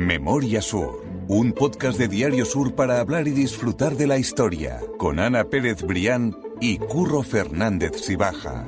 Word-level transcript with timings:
Memoria 0.00 0.62
Sur, 0.62 1.04
un 1.28 1.52
podcast 1.52 1.98
de 1.98 2.08
Diario 2.08 2.46
Sur 2.46 2.74
para 2.74 3.00
hablar 3.00 3.28
y 3.28 3.32
disfrutar 3.32 3.96
de 3.96 4.06
la 4.06 4.16
historia, 4.16 4.80
con 4.96 5.18
Ana 5.18 5.44
Pérez 5.44 5.82
Brián 5.82 6.34
y 6.58 6.78
Curro 6.78 7.22
Fernández 7.22 8.00
Sibaja. 8.00 8.66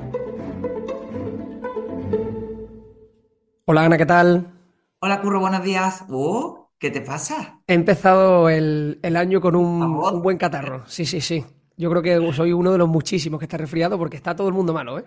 Hola 3.64 3.87
Ana, 3.87 3.96
¿qué 3.96 4.05
tal? 4.05 4.53
Hola 5.00 5.23
Curro, 5.23 5.41
buenos 5.41 5.64
días. 5.64 6.05
Oh, 6.11 6.68
¿qué 6.79 6.91
te 6.91 7.00
pasa? 7.00 7.62
He 7.67 7.73
empezado 7.73 8.51
el, 8.51 9.01
el 9.03 9.17
año 9.17 9.41
con 9.41 9.57
un, 9.57 9.83
un 9.83 10.23
buen 10.23 10.37
catarro. 10.37 10.85
Sí, 10.87 11.07
sí, 11.07 11.23
sí. 11.23 11.46
Yo 11.79 11.89
creo 11.89 12.03
que 12.03 12.33
soy 12.35 12.53
uno 12.53 12.73
de 12.73 12.79
los 12.79 12.91
muchísimos 12.91 13.41
que 13.41 13.46
está 13.46 13.57
resfriado 13.57 13.96
porque 13.96 14.19
está 14.19 14.37
todo 14.37 14.49
el 14.49 14.55
mundo 14.55 14.75
malo, 14.75 14.99
¿eh? 14.99 15.05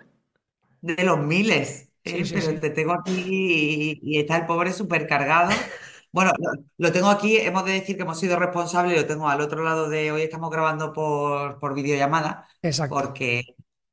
De 0.80 1.04
los 1.04 1.20
miles. 1.20 1.88
Sí, 2.04 2.16
¿eh? 2.16 2.24
sí, 2.24 2.34
Pero 2.34 2.50
sí. 2.50 2.56
te 2.58 2.70
tengo 2.70 2.94
aquí 2.94 3.12
y, 3.28 4.00
y 4.02 4.18
está 4.18 4.38
el 4.38 4.46
pobre 4.46 4.72
supercargado. 4.72 5.50
Bueno, 6.16 6.32
lo, 6.38 6.52
lo 6.78 6.92
tengo 6.92 7.08
aquí, 7.10 7.36
hemos 7.36 7.64
de 7.66 7.72
decir 7.72 7.96
que 7.96 8.02
hemos 8.02 8.18
sido 8.18 8.38
responsables, 8.38 8.96
lo 8.96 9.06
tengo 9.06 9.28
al 9.28 9.40
otro 9.42 9.62
lado 9.62 9.88
de 9.90 10.10
hoy, 10.12 10.22
estamos 10.22 10.50
grabando 10.50 10.92
por, 10.94 11.58
por 11.58 11.74
videollamada, 11.74 12.48
Exacto. 12.62 12.96
porque 12.96 13.42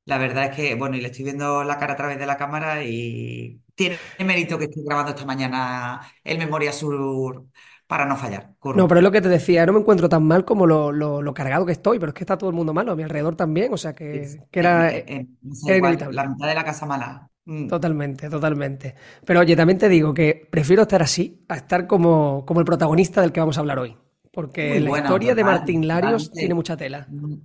la 0.06 0.18
verdad 0.18 0.46
es 0.46 0.56
que, 0.56 0.76
bueno, 0.76 0.96
y 0.96 1.02
le 1.02 1.08
estoy 1.08 1.26
viendo 1.26 1.64
la 1.66 1.78
cara 1.78 1.94
a 1.94 1.96
través 1.98 2.18
de 2.20 2.26
la 2.26 2.38
cámara 2.38 2.82
y 2.86 3.62
tiene 3.76 4.00
mérito 4.20 4.58
que 4.58 4.66
estoy 4.66 4.84
grabando 4.86 5.12
esta 5.12 5.26
mañana 5.26 6.02
el 6.24 6.38
Memoria 6.38 6.72
Sur 6.72 7.46
para 7.88 8.06
no 8.06 8.16
fallar, 8.16 8.56
No, 8.72 8.88
pero 8.88 9.00
es 9.00 9.04
lo 9.04 9.12
que 9.12 9.22
te 9.22 9.30
decía, 9.30 9.66
no 9.68 9.74
me 9.74 9.80
encuentro 9.80 10.10
tan 10.10 10.24
mal 10.24 10.46
como 10.46 10.66
lo, 10.66 10.92
lo- 10.92 11.22
lo 11.22 11.34
cargado 11.36 11.66
que 11.66 11.72
estoy, 11.74 12.00
pero 12.00 12.10
es 12.10 12.16
que 12.16 12.24
está 12.24 12.38
todo 12.40 12.50
el 12.50 12.56
mundo 12.56 12.74
malo, 12.74 12.92
a 12.92 12.96
mi 12.96 13.04
alrededor 13.04 13.36
también, 13.36 13.72
o 13.72 13.78
sea 13.78 13.94
Es- 14.12 14.40
que, 14.40 14.48
que 14.50 14.60
eh, 14.60 14.60
era, 14.60 14.90
eh, 14.90 15.04
eh, 15.08 15.28
no 15.42 15.56
sé, 15.56 15.76
era 15.78 15.78
igual, 15.78 15.98
la 16.10 16.28
mitad 16.30 16.48
de 16.48 16.56
la 16.56 16.64
casa 16.66 16.86
mala. 16.86 17.30
Mm. 17.46 17.68
Totalmente, 17.68 18.30
totalmente. 18.30 18.96
Pero 19.26 19.40
oye, 19.40 19.56
también 19.56 19.78
te 19.80 19.90
digo 19.90 20.14
que 20.14 20.48
prefiero 20.52 20.84
estar 20.84 21.02
así 21.02 21.44
a 21.48 21.56
estar 21.56 21.88
como, 21.88 22.46
como 22.46 22.60
el 22.60 22.66
protagonista 22.66 23.22
del 23.22 23.32
que 23.32 23.40
vamos 23.40 23.58
a 23.58 23.62
hablar 23.62 23.80
hoy, 23.80 23.98
porque 24.32 24.80
la 24.80 24.92
historia 24.92 25.34
de 25.34 25.44
Martín 25.44 25.88
Larios 25.88 26.36
tiene 26.36 26.54
mucha 26.54 26.78
tela. 26.78 27.08
Mm. 27.10 27.36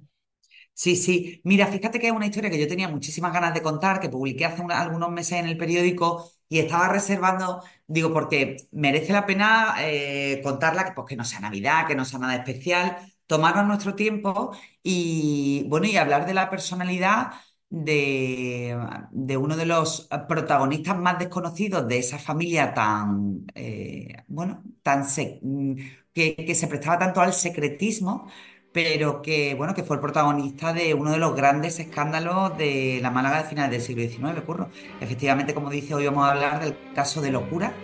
Sí, 0.74 0.94
sí. 0.96 1.40
Mira, 1.44 1.66
fíjate 1.66 1.98
que 1.98 2.06
es 2.06 2.12
una 2.12 2.26
historia 2.26 2.50
que 2.50 2.58
yo 2.58 2.68
tenía 2.68 2.88
muchísimas 2.88 3.32
ganas 3.32 3.52
de 3.54 3.62
contar, 3.62 3.98
que 4.00 4.08
publiqué 4.08 4.44
hace 4.44 4.62
una- 4.62 4.80
algunos 4.80 5.10
meses 5.10 5.32
en 5.40 5.46
el 5.46 5.56
periódico 5.58 6.30
y 6.48 6.60
estaba 6.60 6.88
reservando, 6.88 7.62
digo, 7.86 8.12
porque 8.12 8.56
merece 8.70 9.12
la 9.12 9.26
pena 9.26 9.74
eh, 9.80 10.40
contarla, 10.42 10.84
que, 10.84 10.92
pues 10.92 11.06
que 11.08 11.16
no 11.16 11.24
sea 11.24 11.40
Navidad, 11.40 11.86
que 11.86 11.94
no 11.96 12.04
sea 12.04 12.18
nada 12.20 12.36
especial, 12.36 12.96
tomarnos 13.26 13.66
nuestro 13.66 13.94
tiempo 13.96 14.56
y, 14.82 15.64
bueno, 15.68 15.86
y 15.86 15.96
hablar 15.96 16.26
de 16.26 16.34
la 16.34 16.48
personalidad 16.48 17.32
de, 17.70 18.76
de 19.12 19.36
uno 19.36 19.56
de 19.56 19.66
los 19.66 20.08
protagonistas 20.28 20.98
más 20.98 21.18
desconocidos 21.18 21.86
de 21.88 21.98
esa 21.98 22.18
familia 22.18 22.72
tan, 22.74 23.44
eh, 23.54 24.24
bueno, 24.28 24.62
tan 24.82 25.04
sec- 25.04 25.38
mm, 25.42 25.74
que, 26.12 26.34
que 26.36 26.54
se 26.54 26.66
prestaba 26.68 26.98
tanto 26.98 27.20
al 27.20 27.32
secretismo 27.32 28.28
pero 28.72 29.22
que, 29.22 29.54
bueno, 29.54 29.74
que 29.74 29.82
fue 29.82 29.96
el 29.96 30.00
protagonista 30.02 30.72
de 30.72 30.94
uno 30.94 31.10
de 31.12 31.18
los 31.18 31.34
grandes 31.34 31.80
escándalos 31.80 32.56
de 32.56 32.98
la 33.02 33.10
Málaga 33.10 33.38
de 33.42 33.48
finales 33.48 33.70
del 33.72 33.80
siglo 33.80 34.02
XIX, 34.02 34.44
curro. 34.44 34.70
Efectivamente, 35.00 35.54
como 35.54 35.70
dice, 35.70 35.94
hoy 35.94 36.04
vamos 36.06 36.24
a 36.26 36.32
hablar 36.32 36.60
del 36.60 36.76
caso 36.94 37.20
de 37.22 37.30
locura 37.30 37.74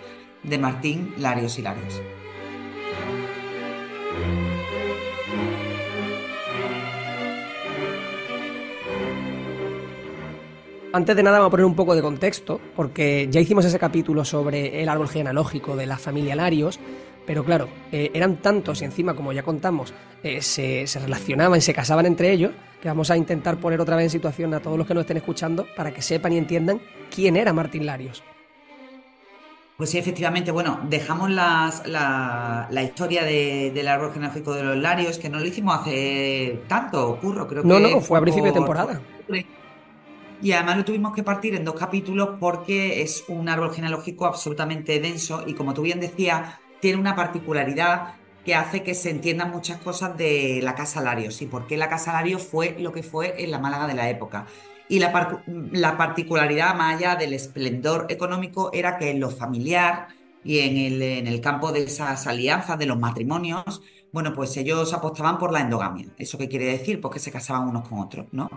de 0.43 0.59
Martín 0.59 1.15
Larios 1.17 1.59
y 1.59 1.63
Larios. 1.63 2.05
Antes 10.95 11.17
de 11.17 11.25
nada, 11.25 11.39
vamos 11.39 11.49
a 11.49 11.51
poner 11.51 11.67
un 11.67 11.75
poco 11.75 11.97
de 11.97 12.03
contexto, 12.03 12.61
porque 12.77 13.27
ya 13.29 13.41
hicimos 13.41 13.65
ese 13.65 13.81
capítulo 13.81 14.25
sobre 14.25 14.81
el 14.81 14.89
árbol 14.89 15.09
genealógico 15.09 15.75
de 15.75 15.87
la 15.87 15.99
familia 15.99 16.37
Larios, 16.37 16.79
pero 17.27 17.43
claro, 17.45 17.69
eh, 17.91 18.13
eran 18.15 18.37
tantos 18.37 18.81
y 18.81 18.85
encima, 18.85 19.15
como 19.17 19.33
ya 19.33 19.43
contamos, 19.43 19.93
eh, 20.23 20.41
se, 20.41 20.87
se 20.87 21.01
relacionaban 21.01 21.59
y 21.59 21.63
se 21.63 21.75
casaban 21.75 22.07
entre 22.07 22.31
ellos, 22.31 22.53
que 22.81 22.87
vamos 22.87 23.11
a 23.11 23.17
intentar 23.17 23.57
poner 23.57 23.81
otra 23.81 23.97
vez 23.97 24.05
en 24.05 24.11
situación 24.11 24.55
a 24.55 24.61
todos 24.61 24.79
los 24.79 24.87
que 24.87 24.95
nos 24.95 25.01
estén 25.01 25.17
escuchando 25.17 25.67
para 25.77 25.93
que 25.93 26.01
sepan 26.01 26.33
y 26.33 26.39
entiendan 26.39 26.81
quién 27.13 27.35
era 27.37 27.53
Martín 27.53 27.87
Larios. 27.87 28.23
Pues 29.77 29.91
sí, 29.91 29.99
efectivamente, 29.99 30.53
bueno, 30.53 30.79
dejamos 30.89 31.29
las- 31.29 31.85
la, 31.89 32.69
la 32.71 32.83
historia 32.85 33.25
de- 33.25 33.73
del 33.75 33.89
árbol 33.89 34.13
genealógico 34.13 34.55
de 34.55 34.63
los 34.63 34.77
Larios, 34.77 35.19
que 35.19 35.29
no 35.29 35.41
lo 35.41 35.45
hicimos 35.47 35.75
hace 35.81 36.61
tanto, 36.69 37.19
curro, 37.21 37.49
creo 37.49 37.65
No, 37.65 37.79
que 37.79 37.91
no, 37.95 38.01
fue 38.01 38.17
a 38.17 38.21
principio 38.21 38.53
de 38.53 38.61
por, 38.61 38.69
por 38.69 38.77
temporada. 38.77 39.03
Y 40.45 40.53
además 40.53 40.77
lo 40.77 40.85
tuvimos 40.85 41.15
que 41.15 41.23
partir 41.23 41.55
en 41.55 41.65
dos 41.65 41.75
capítulos 41.75 42.37
porque 42.39 43.01
es 43.03 43.25
un 43.29 43.49
árbol 43.49 43.73
genealógico 43.75 44.27
absolutamente 44.27 45.01
denso 45.01 45.43
y 45.47 45.55
como 45.55 45.73
tú 45.73 45.83
bien 45.83 46.01
decías, 46.01 46.59
tiene 46.81 47.01
una 47.01 47.17
particularidad 47.17 48.17
que 48.45 48.55
hace 48.55 48.83
que 48.83 48.95
se 48.95 49.09
entiendan 49.09 49.51
muchas 49.51 49.79
cosas 49.81 50.19
de 50.19 50.61
la 50.63 50.75
Casa 50.75 51.01
Larios 51.01 51.41
y 51.41 51.47
por 51.47 51.67
qué 51.67 51.79
la 51.79 51.89
Casa 51.89 52.13
Larios 52.13 52.43
fue 52.43 52.77
lo 52.79 52.93
que 52.93 53.03
fue 53.03 53.43
en 53.43 53.51
la 53.51 53.59
Málaga 53.59 53.87
de 53.87 53.95
la 53.95 54.11
época. 54.11 54.47
Y 54.87 54.99
la, 54.99 55.13
par- 55.13 55.43
la 55.47 55.97
particularidad, 55.97 56.79
allá 56.79 57.17
del 57.17 57.33
esplendor 57.33 58.07
económico, 58.11 58.71
era 58.75 58.99
que 58.99 59.11
en 59.13 59.21
lo 59.21 59.31
familiar 59.31 60.09
y 60.45 60.59
en 60.59 60.77
el, 60.77 61.01
en 61.03 61.27
el 61.27 61.41
campo 61.41 61.73
de 61.73 61.85
esas 61.85 62.27
alianzas, 62.27 62.79
de 62.79 62.85
los 62.87 62.99
matrimonios, 62.99 63.81
bueno, 64.15 64.33
pues 64.33 64.57
ellos 64.57 64.93
apostaban 64.95 65.39
por 65.39 65.51
la 65.53 65.61
endogamia. 65.61 66.07
¿Eso 66.17 66.39
qué 66.39 66.49
quiere 66.49 66.67
decir? 66.67 67.01
Pues 67.01 67.15
que 67.15 67.19
se 67.19 67.33
casaban 67.33 67.69
unos 67.69 67.89
con 67.89 67.99
otros, 67.99 68.27
¿no? 68.31 68.49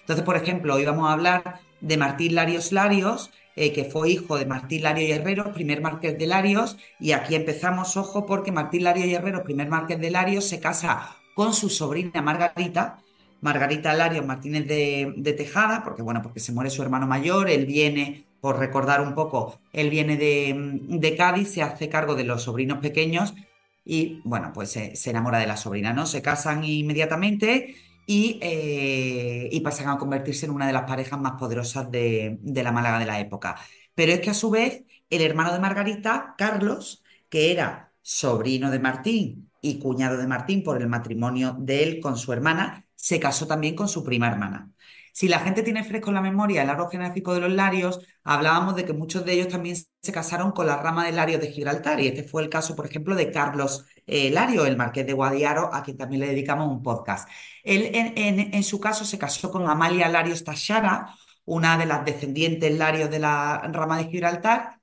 Entonces, 0.00 0.22
por 0.22 0.36
ejemplo, 0.36 0.74
hoy 0.74 0.84
vamos 0.84 1.08
a 1.08 1.14
hablar 1.14 1.60
de 1.80 1.96
Martín 1.96 2.34
Larios 2.34 2.70
Larios, 2.70 3.30
eh, 3.56 3.72
que 3.72 3.86
fue 3.86 4.10
hijo 4.10 4.36
de 4.36 4.44
Martín 4.44 4.82
Larios 4.82 5.08
y 5.08 5.12
Herreros, 5.12 5.54
primer 5.54 5.80
marqués 5.80 6.18
de 6.18 6.26
Larios, 6.26 6.76
y 7.00 7.12
aquí 7.12 7.34
empezamos, 7.34 7.96
ojo, 7.96 8.26
porque 8.26 8.52
Martín 8.52 8.84
Larios 8.84 9.06
y 9.06 9.14
Herreros, 9.14 9.40
primer 9.40 9.70
marqués 9.70 9.98
de 9.98 10.10
Larios, 10.10 10.44
se 10.44 10.60
casa 10.60 11.16
con 11.34 11.54
su 11.54 11.70
sobrina 11.70 12.20
Margarita, 12.20 12.98
Margarita 13.40 13.94
Larios 13.94 14.26
Martínez 14.26 14.66
de, 14.68 15.14
de 15.16 15.32
Tejada, 15.32 15.82
porque 15.82 16.02
bueno, 16.02 16.20
porque 16.20 16.40
se 16.40 16.52
muere 16.52 16.68
su 16.68 16.82
hermano 16.82 17.06
mayor, 17.06 17.48
él 17.48 17.64
viene, 17.64 18.26
por 18.42 18.58
recordar 18.58 19.00
un 19.00 19.14
poco, 19.14 19.60
él 19.72 19.88
viene 19.88 20.18
de, 20.18 20.54
de 20.88 21.16
Cádiz, 21.16 21.52
se 21.52 21.62
hace 21.62 21.88
cargo 21.88 22.14
de 22.14 22.24
los 22.24 22.42
sobrinos 22.42 22.80
pequeños 22.80 23.32
y 23.86 24.20
bueno, 24.24 24.52
pues 24.52 24.70
se, 24.72 25.10
enamora 25.10 25.38
de 25.38 25.46
la 25.46 25.56
sobrina, 25.56 25.92
¿no? 25.92 26.06
Se 26.06 26.20
casan 26.20 26.64
inmediatamente 26.64 27.76
y, 28.04 28.38
eh, 28.42 29.48
y 29.52 29.60
pasan 29.60 29.88
a 29.88 29.96
convertirse 29.96 30.46
en 30.46 30.52
una 30.52 30.66
de 30.66 30.72
las 30.72 30.82
parejas 30.84 31.20
más 31.20 31.34
poderosas 31.38 31.88
de, 31.90 32.38
de 32.40 32.62
la 32.64 32.72
Málaga 32.72 32.98
de 32.98 33.06
la 33.06 33.20
época. 33.20 33.56
Pero 33.94 34.12
es 34.12 34.20
que 34.20 34.30
a 34.30 34.34
su 34.34 34.50
vez, 34.50 34.84
el 35.08 35.22
hermano 35.22 35.52
de 35.52 35.60
Margarita, 35.60 36.34
Carlos, 36.36 37.04
que 37.28 37.52
era 37.52 37.92
sobrino 38.02 38.70
de 38.72 38.80
Martín 38.80 39.50
y 39.62 39.78
cuñado 39.78 40.16
de 40.16 40.26
Martín 40.26 40.64
por 40.64 40.80
el 40.82 40.88
matrimonio 40.88 41.56
de 41.58 41.84
él 41.84 42.00
con 42.00 42.16
su 42.16 42.32
hermana, 42.32 42.86
se 42.96 43.20
casó 43.20 43.46
también 43.46 43.76
con 43.76 43.88
su 43.88 44.02
prima 44.02 44.26
hermana. 44.26 44.72
Si 45.16 45.28
la 45.28 45.38
gente 45.40 45.62
tiene 45.62 45.82
fresco 45.82 46.10
en 46.10 46.14
la 46.16 46.20
memoria 46.20 46.62
el 46.62 46.68
árbol 46.68 46.90
genealógico 46.90 47.32
de 47.32 47.40
los 47.40 47.50
Larios, 47.50 48.00
hablábamos 48.22 48.76
de 48.76 48.84
que 48.84 48.92
muchos 48.92 49.24
de 49.24 49.32
ellos 49.32 49.48
también 49.48 49.74
se 50.02 50.12
casaron 50.12 50.52
con 50.52 50.66
la 50.66 50.76
rama 50.76 51.06
de 51.06 51.12
Larios 51.12 51.40
de 51.40 51.50
Gibraltar, 51.50 52.00
y 52.00 52.08
este 52.08 52.22
fue 52.22 52.42
el 52.42 52.50
caso, 52.50 52.76
por 52.76 52.84
ejemplo, 52.84 53.14
de 53.16 53.30
Carlos 53.30 53.86
eh, 54.06 54.30
Lario, 54.30 54.66
el 54.66 54.76
marqués 54.76 55.06
de 55.06 55.14
Guadiaro, 55.14 55.72
a 55.72 55.82
quien 55.82 55.96
también 55.96 56.20
le 56.20 56.26
dedicamos 56.28 56.68
un 56.68 56.82
podcast. 56.82 57.30
Él, 57.64 57.90
en, 57.94 58.62
su 58.62 58.78
caso, 58.78 59.06
se 59.06 59.16
casó 59.18 59.50
con 59.50 59.66
Amalia 59.70 60.06
Larios 60.10 60.44
Tachara, 60.44 61.14
una 61.46 61.78
de 61.78 61.86
las 61.86 62.04
descendientes 62.04 62.76
Larios 62.76 63.10
de 63.10 63.18
la 63.18 63.62
rama 63.72 63.96
de 63.96 64.10
Gibraltar, 64.10 64.80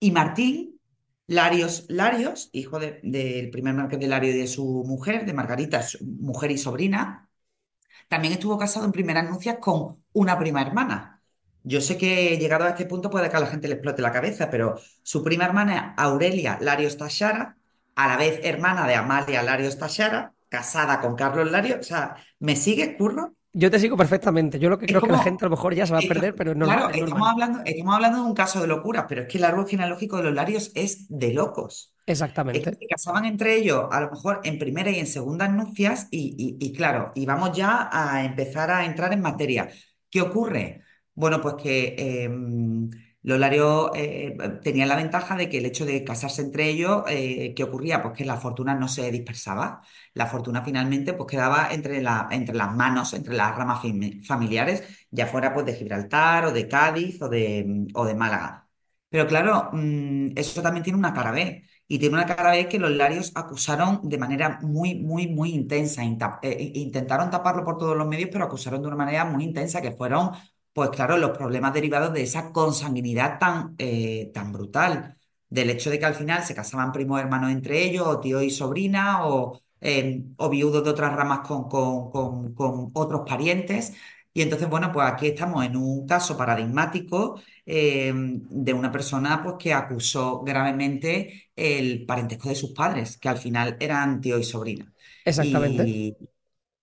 y 0.00 0.10
Martín 0.10 0.80
Larios 1.28 1.86
Larios, 1.88 2.50
hijo 2.52 2.80
de- 2.80 2.98
del 3.04 3.50
primer 3.50 3.74
marqués 3.74 4.00
de 4.00 4.08
Lario 4.08 4.32
y 4.34 4.38
de 4.38 4.48
su 4.48 4.82
mujer, 4.84 5.26
de 5.26 5.32
Margarita, 5.32 5.80
su 5.82 6.04
mujer 6.04 6.50
y 6.50 6.58
sobrina, 6.58 7.29
también 8.10 8.34
estuvo 8.34 8.58
casado 8.58 8.84
en 8.86 8.92
primeras 8.92 9.30
nupcias 9.30 9.58
con 9.60 10.02
una 10.12 10.36
prima 10.36 10.60
hermana. 10.62 11.22
Yo 11.62 11.80
sé 11.80 11.96
que 11.96 12.36
llegado 12.38 12.64
a 12.64 12.70
este 12.70 12.84
punto 12.84 13.08
puede 13.08 13.30
que 13.30 13.36
a 13.36 13.40
la 13.40 13.46
gente 13.46 13.68
le 13.68 13.74
explote 13.74 14.02
la 14.02 14.10
cabeza, 14.12 14.50
pero 14.50 14.80
su 15.04 15.22
prima 15.22 15.44
hermana, 15.44 15.94
Aurelia 15.96 16.58
Larios 16.60 16.96
Tachara, 16.96 17.56
a 17.94 18.08
la 18.08 18.16
vez 18.16 18.40
hermana 18.42 18.88
de 18.88 18.96
Amalia 18.96 19.44
Larios 19.44 19.78
Tachara, 19.78 20.34
casada 20.48 21.00
con 21.00 21.14
Carlos 21.14 21.52
Larios, 21.52 21.78
o 21.80 21.82
sea, 21.84 22.16
¿me 22.40 22.56
sigues, 22.56 22.96
curro? 22.98 23.36
Yo 23.52 23.70
te 23.70 23.78
sigo 23.80 23.96
perfectamente. 23.96 24.58
Yo 24.58 24.68
lo 24.70 24.78
que 24.78 24.86
Es 24.86 24.88
creo 24.88 25.02
que 25.02 25.12
la 25.12 25.18
gente 25.18 25.44
como, 25.44 25.44
a 25.44 25.48
lo 25.48 25.50
mejor 25.56 25.74
ya 25.74 25.86
se 25.86 25.92
va 25.92 26.00
a 26.00 26.06
perder, 26.06 26.34
pero 26.34 26.54
normal, 26.54 26.84
claro, 26.84 26.90
es 26.92 27.04
estamos 27.04 27.28
hablando, 27.28 27.60
estamos 27.64 27.94
hablando 27.94 28.18
de 28.22 28.24
un 28.24 28.34
caso 28.34 28.60
de 28.60 28.66
locura, 28.66 29.06
pero 29.06 29.22
es 29.22 29.28
que 29.28 29.38
el 29.38 29.44
árbol 29.44 29.68
genealógico 29.68 30.16
de 30.18 30.24
los 30.24 30.34
Larios 30.34 30.72
es 30.74 31.06
de 31.08 31.32
locos. 31.34 31.94
Es 32.52 32.62
que 32.64 32.70
Exactamente. 32.70 32.78
se 32.78 32.86
casaban 32.88 33.24
entre 33.24 33.56
ellos, 33.56 33.86
a 33.92 34.00
lo 34.00 34.10
mejor 34.10 34.40
en 34.44 34.58
primera 34.58 34.90
y 34.90 34.98
en 34.98 35.06
segundas 35.06 35.50
nupcias, 35.52 36.08
y, 36.10 36.34
y- 36.60 36.66
y 36.66 36.72
claro, 36.72 37.12
y 37.14 37.26
vamos 37.26 37.56
ya 37.56 37.88
a 37.92 38.24
empezar 38.24 38.70
a 38.70 38.84
entrar 38.84 39.12
en 39.12 39.22
materia. 39.22 39.70
¿Qué 40.10 40.20
ocurre? 40.22 40.82
Bueno, 41.14 41.40
pues 41.40 41.54
que 41.56 41.94
eh, 41.98 42.30
los 43.22 43.38
Larios 43.38 43.90
eh, 43.94 44.36
tenían 44.62 44.88
la 44.88 44.96
ventaja 44.96 45.36
de 45.36 45.48
que 45.48 45.58
el 45.58 45.66
hecho 45.66 45.84
de 45.86 46.04
casarse 46.04 46.42
entre 46.42 46.68
ellos, 46.70 47.02
eh, 47.08 47.52
¿qué 47.54 47.64
ocurría? 47.64 48.02
Pues 48.02 48.14
que 48.16 48.24
la 48.24 48.36
fortuna 48.38 48.74
no 48.74 48.88
se 48.88 49.10
dispersaba. 49.10 49.82
La 50.14 50.26
fortuna 50.26 50.62
finalmente 50.64 51.12
pues 51.12 51.28
quedaba 51.30 51.68
entre, 51.72 52.02
entre 52.30 52.54
las 52.56 52.74
manos, 52.74 53.12
entre 53.14 53.34
las 53.34 53.56
ramas 53.56 53.80
fami- 53.82 54.24
familiares, 54.24 54.82
ya 55.10 55.26
fuera 55.26 55.52
pues 55.52 55.66
de 55.66 55.74
Gibraltar 55.74 56.46
o 56.46 56.52
de 56.52 56.68
Cádiz 56.68 57.20
o 57.22 57.28
de, 57.28 57.86
o 57.94 58.04
de 58.06 58.14
Málaga. 58.14 58.68
Pero 59.08 59.26
claro, 59.26 59.70
mm, 59.72 60.32
eso 60.36 60.62
también 60.62 60.84
tiene 60.84 60.98
una 60.98 61.12
cara 61.12 61.32
B. 61.32 61.64
Y 61.88 61.98
tiene 61.98 62.14
una 62.14 62.26
cara 62.26 62.52
B 62.52 62.68
que 62.68 62.78
los 62.78 62.90
Larios 62.92 63.32
acusaron 63.34 64.08
de 64.08 64.16
manera 64.18 64.60
muy, 64.62 64.94
muy, 64.94 65.26
muy 65.26 65.50
intensa. 65.52 66.02
Eh, 66.42 66.72
intentaron 66.76 67.30
taparlo 67.30 67.64
por 67.64 67.78
todos 67.78 67.96
los 67.96 68.06
medios, 68.06 68.30
pero 68.32 68.44
acusaron 68.44 68.80
de 68.82 68.86
una 68.88 68.96
manera 68.96 69.24
muy 69.24 69.42
intensa, 69.44 69.82
que 69.82 69.90
fueron, 69.92 70.30
pues 70.72 70.90
claro, 70.90 71.16
los 71.18 71.36
problemas 71.36 71.74
derivados 71.74 72.12
de 72.12 72.22
esa 72.22 72.52
consanguinidad 72.52 73.38
tan, 73.38 73.74
eh, 73.78 74.30
tan 74.34 74.52
brutal. 74.52 75.16
Del 75.48 75.70
hecho 75.70 75.90
de 75.90 75.98
que 75.98 76.06
al 76.06 76.14
final 76.14 76.44
se 76.44 76.54
casaban 76.54 76.92
primos 76.92 77.20
hermanos 77.20 77.50
entre 77.50 77.82
ellos, 77.84 78.06
o 78.06 78.20
tío 78.20 78.40
y 78.42 78.50
sobrina, 78.50 79.26
o, 79.26 79.60
eh, 79.80 80.22
viudos 80.50 80.84
de 80.84 80.90
otras 80.90 81.12
ramas 81.14 81.40
con, 81.46 81.68
con 81.68 82.10
con- 82.54 82.90
otros 82.94 83.22
parientes. 83.26 83.92
Y 84.32 84.42
entonces, 84.42 84.68
bueno, 84.70 84.92
pues 84.92 85.06
aquí 85.08 85.26
estamos 85.28 85.64
en 85.64 85.76
un 85.76 86.06
caso 86.06 86.36
paradigmático 86.36 87.40
eh, 87.66 88.12
de 88.14 88.72
una 88.72 88.92
persona 88.92 89.42
pues, 89.42 89.56
que 89.58 89.74
acusó 89.74 90.40
gravemente 90.42 91.50
el 91.56 92.06
parentesco 92.06 92.48
de 92.48 92.54
sus 92.54 92.70
padres, 92.72 93.16
que 93.18 93.28
al 93.28 93.38
final 93.38 93.76
eran 93.80 94.20
tío 94.20 94.38
y 94.38 94.44
sobrina. 94.44 94.92
Exactamente. 95.24 95.96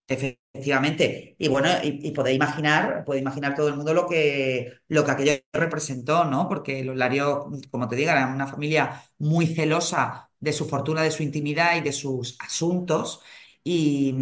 Efectivamente, 0.07 1.35
y 1.37 1.47
bueno, 1.49 1.69
y, 1.83 2.11
podéis 2.11 2.37
imaginar, 2.37 3.03
puede 3.05 3.19
imaginar 3.21 3.55
todo 3.55 3.67
el 3.67 3.75
mundo 3.75 3.93
lo 3.93 4.07
que, 4.07 4.73
lo 4.87 5.03
que 5.05 5.11
aquello 5.11 5.33
representó, 5.53 6.25
¿no? 6.25 6.47
Porque 6.47 6.83
los 6.83 6.95
Larios, 6.95 7.45
como 7.71 7.87
te 7.87 7.95
digo, 7.95 8.11
eran 8.11 8.33
una 8.33 8.47
familia 8.47 9.03
muy 9.19 9.47
celosa 9.47 10.29
de 10.39 10.53
su 10.53 10.67
fortuna, 10.67 11.01
de 11.03 11.11
su 11.11 11.23
intimidad 11.23 11.75
y 11.77 11.81
de 11.81 11.91
sus 11.91 12.37
asuntos. 12.39 13.21
Y, 13.63 14.15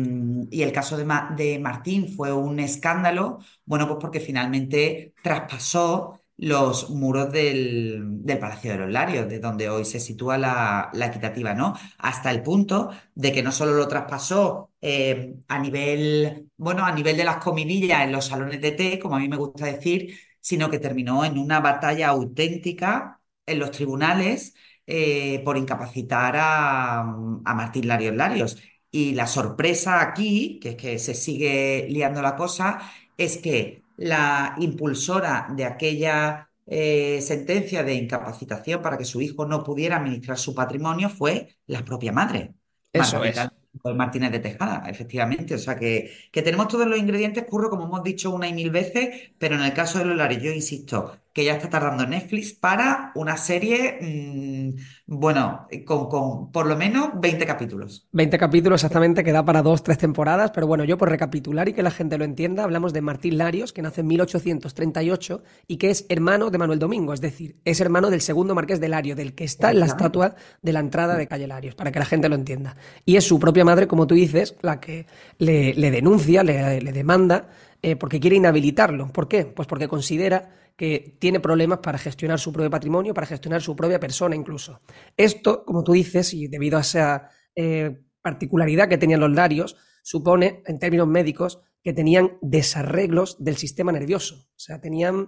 y 0.52 0.64
el 0.64 0.72
caso 0.72 0.98
de, 0.98 1.06
de 1.38 1.60
Martín 1.60 2.16
fue 2.16 2.34
un 2.34 2.60
escándalo, 2.60 3.40
bueno, 3.66 3.88
pues 3.88 4.00
porque 4.02 4.20
finalmente 4.20 5.14
traspasó 5.24 6.22
los 6.38 6.90
muros 6.90 7.32
del, 7.32 8.24
del 8.26 8.40
Palacio 8.40 8.72
de 8.72 8.78
los 8.80 8.92
Larios, 8.92 9.30
de 9.30 9.40
donde 9.40 9.70
hoy 9.70 9.86
se 9.86 10.00
sitúa 10.02 10.38
la, 10.38 10.90
la 10.94 11.06
equitativa, 11.08 11.54
¿no? 11.54 11.74
Hasta 11.98 12.32
el 12.32 12.44
punto 12.44 12.90
de 13.16 13.32
que 13.32 13.42
no 13.44 13.52
solo 13.52 13.74
lo 13.74 13.88
traspasó 13.88 14.72
eh, 14.82 15.36
a 15.48 15.60
nivel, 15.60 16.50
bueno, 16.58 16.86
a 16.86 16.92
nivel 16.92 17.16
de 17.18 17.24
las 17.24 17.38
comidillas 17.38 18.04
en 18.04 18.12
los 18.12 18.26
salones 18.26 18.62
de 18.62 18.72
té, 18.72 19.00
como 19.00 19.16
a 19.16 19.20
mí 19.20 19.30
me 19.30 19.38
gusta 19.38 19.66
decir, 19.66 20.18
sino 20.42 20.70
que 20.70 20.80
terminó 20.80 21.24
en 21.26 21.38
una 21.38 21.60
batalla 21.62 22.10
auténtica 22.10 23.22
en 23.46 23.60
los 23.60 23.72
tribunales 23.72 24.56
eh, 24.88 25.42
por 25.46 25.58
incapacitar 25.58 26.36
a, 26.38 27.00
a 27.02 27.54
Martín 27.56 27.88
Larios 27.88 28.16
Larios. 28.16 28.58
Y 28.92 29.14
la 29.14 29.28
sorpresa 29.28 30.02
aquí, 30.02 30.60
que 30.62 30.70
es 30.70 30.76
que 30.76 31.00
se 31.00 31.14
sigue 31.16 31.88
liando 31.90 32.22
la 32.22 32.36
cosa, 32.36 32.80
es 33.18 33.38
que 33.38 33.85
la 33.97 34.56
impulsora 34.59 35.47
de 35.56 35.65
aquella 35.65 36.50
eh, 36.65 37.21
sentencia 37.21 37.83
de 37.83 37.95
incapacitación 37.95 38.81
para 38.81 38.97
que 38.97 39.06
su 39.06 39.21
hijo 39.21 39.45
no 39.45 39.63
pudiera 39.63 39.97
administrar 39.97 40.38
su 40.38 40.53
patrimonio 40.56 41.09
fue 41.09 41.56
la 41.68 41.83
propia 41.86 42.12
madre, 42.12 42.56
Eso 42.94 43.24
Margarita 43.24 43.24
es. 43.24 43.51
Martínez 43.95 44.31
de 44.31 44.39
Tejada, 44.39 44.83
efectivamente. 44.89 45.56
O 45.56 45.57
sea 45.57 45.75
que, 45.77 46.12
que 46.31 46.42
tenemos 46.42 46.68
todos 46.68 46.88
los 46.88 46.97
ingredientes, 47.00 47.45
curro, 47.45 47.69
como 47.69 47.86
hemos 47.86 48.03
dicho 48.03 48.31
una 48.31 48.47
y 48.47 48.53
mil 48.53 48.71
veces, 48.71 49.31
pero 49.38 49.56
en 49.56 49.62
el 49.62 49.74
caso 49.74 50.00
de 50.00 50.06
los 50.06 50.15
Lares, 50.18 50.41
yo 50.41 50.51
insisto 50.51 51.18
que 51.36 51.44
ya 51.44 51.56
está 51.56 51.70
tardando 51.70 52.08
Netflix 52.08 52.54
para 52.54 53.12
una 53.14 53.36
serie, 53.36 54.00
mm, 54.00 55.16
bueno, 55.18 55.68
con, 55.86 56.08
con 56.08 56.50
por 56.50 56.66
lo 56.66 56.78
menos 56.78 57.10
20 57.16 57.46
capítulos. 57.46 58.08
20 58.14 58.38
capítulos 58.38 58.82
exactamente 58.82 59.22
que 59.22 59.34
da 59.34 59.44
para 59.44 59.62
dos, 59.62 59.84
tres 59.84 59.98
temporadas, 59.98 60.52
pero 60.52 60.66
bueno, 60.66 60.86
yo 60.86 60.98
por 60.98 61.10
recapitular 61.10 61.68
y 61.68 61.74
que 61.74 61.84
la 61.84 61.92
gente 61.92 62.18
lo 62.18 62.24
entienda, 62.24 62.64
hablamos 62.64 62.94
de 62.94 63.02
Martín 63.02 63.38
Larios, 63.38 63.74
que 63.74 63.82
nace 63.82 64.00
en 64.00 64.08
1838 64.08 65.44
y 65.68 65.76
que 65.76 65.90
es 65.90 66.06
hermano 66.08 66.52
de 66.52 66.58
Manuel 66.58 66.80
Domingo, 66.80 67.14
es 67.14 67.20
decir, 67.20 67.58
es 67.66 67.82
hermano 67.82 68.10
del 68.10 68.22
segundo 68.22 68.56
marqués 68.56 68.80
de 68.80 68.88
Lario, 68.88 69.18
del 69.18 69.36
que 69.36 69.44
está 69.44 69.72
en 69.72 69.82
la 69.82 69.88
estatua 69.88 70.36
de 70.62 70.72
la 70.72 70.80
entrada 70.80 71.18
de 71.18 71.28
Calle 71.28 71.48
Larios, 71.48 71.76
para 71.76 71.92
que 71.92 72.00
la 72.00 72.06
gente 72.06 72.30
lo 72.30 72.36
entienda. 72.36 72.78
Y 73.04 73.18
es 73.18 73.26
su 73.26 73.40
propia 73.40 73.66
madre, 73.66 73.88
como 73.88 74.08
tú 74.08 74.16
dices, 74.16 74.56
la 74.62 74.80
que 74.80 75.06
le, 75.40 75.74
le 75.74 75.92
denuncia, 75.92 76.44
le, 76.44 76.80
le 76.80 76.94
demanda, 76.94 77.50
eh, 77.82 77.98
porque 77.98 78.22
quiere 78.22 78.38
inhabilitarlo. 78.38 79.10
¿Por 79.10 79.28
qué? 79.28 79.46
Pues 79.46 79.68
porque 79.68 79.90
considera 79.90 80.50
que 80.75 81.18
tiene 81.19 81.39
problemas 81.39 81.80
para 81.80 81.98
gestionar 81.98 82.39
su 82.39 82.51
propio 82.51 82.69
patrimonio, 82.69 83.13
para 83.13 83.27
gestionar 83.27 83.62
su 83.62 83.75
propia 83.75 84.00
persona 84.00 84.36
incluso. 84.36 84.81
Esto, 85.16 85.63
como 85.63 85.83
tú 85.83 85.94
dices, 85.94 86.33
y 86.33 86.48
debido 86.48 86.77
a 86.77 86.81
esa 86.81 87.30
eh, 87.56 88.01
particularidad 88.22 88.89
que 88.89 88.98
tenían 88.98 89.22
los 89.22 89.31
larios, 89.31 89.77
supone, 90.04 90.63
en 90.66 90.80
términos 90.80 91.07
médicos, 91.07 91.62
que 91.83 91.94
tenían 91.94 92.38
desarreglos 92.42 93.44
del 93.44 93.57
sistema 93.57 93.92
nervioso. 93.92 94.48
O 94.50 94.60
sea, 94.60 94.81
tenían 94.81 95.27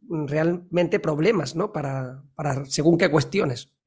mm, 0.00 0.26
realmente 0.26 0.98
problemas, 0.98 1.54
¿no? 1.54 1.72
Para, 1.72 2.24
para 2.34 2.64
según 2.64 2.98
qué 2.98 3.10
cuestiones. 3.10 3.77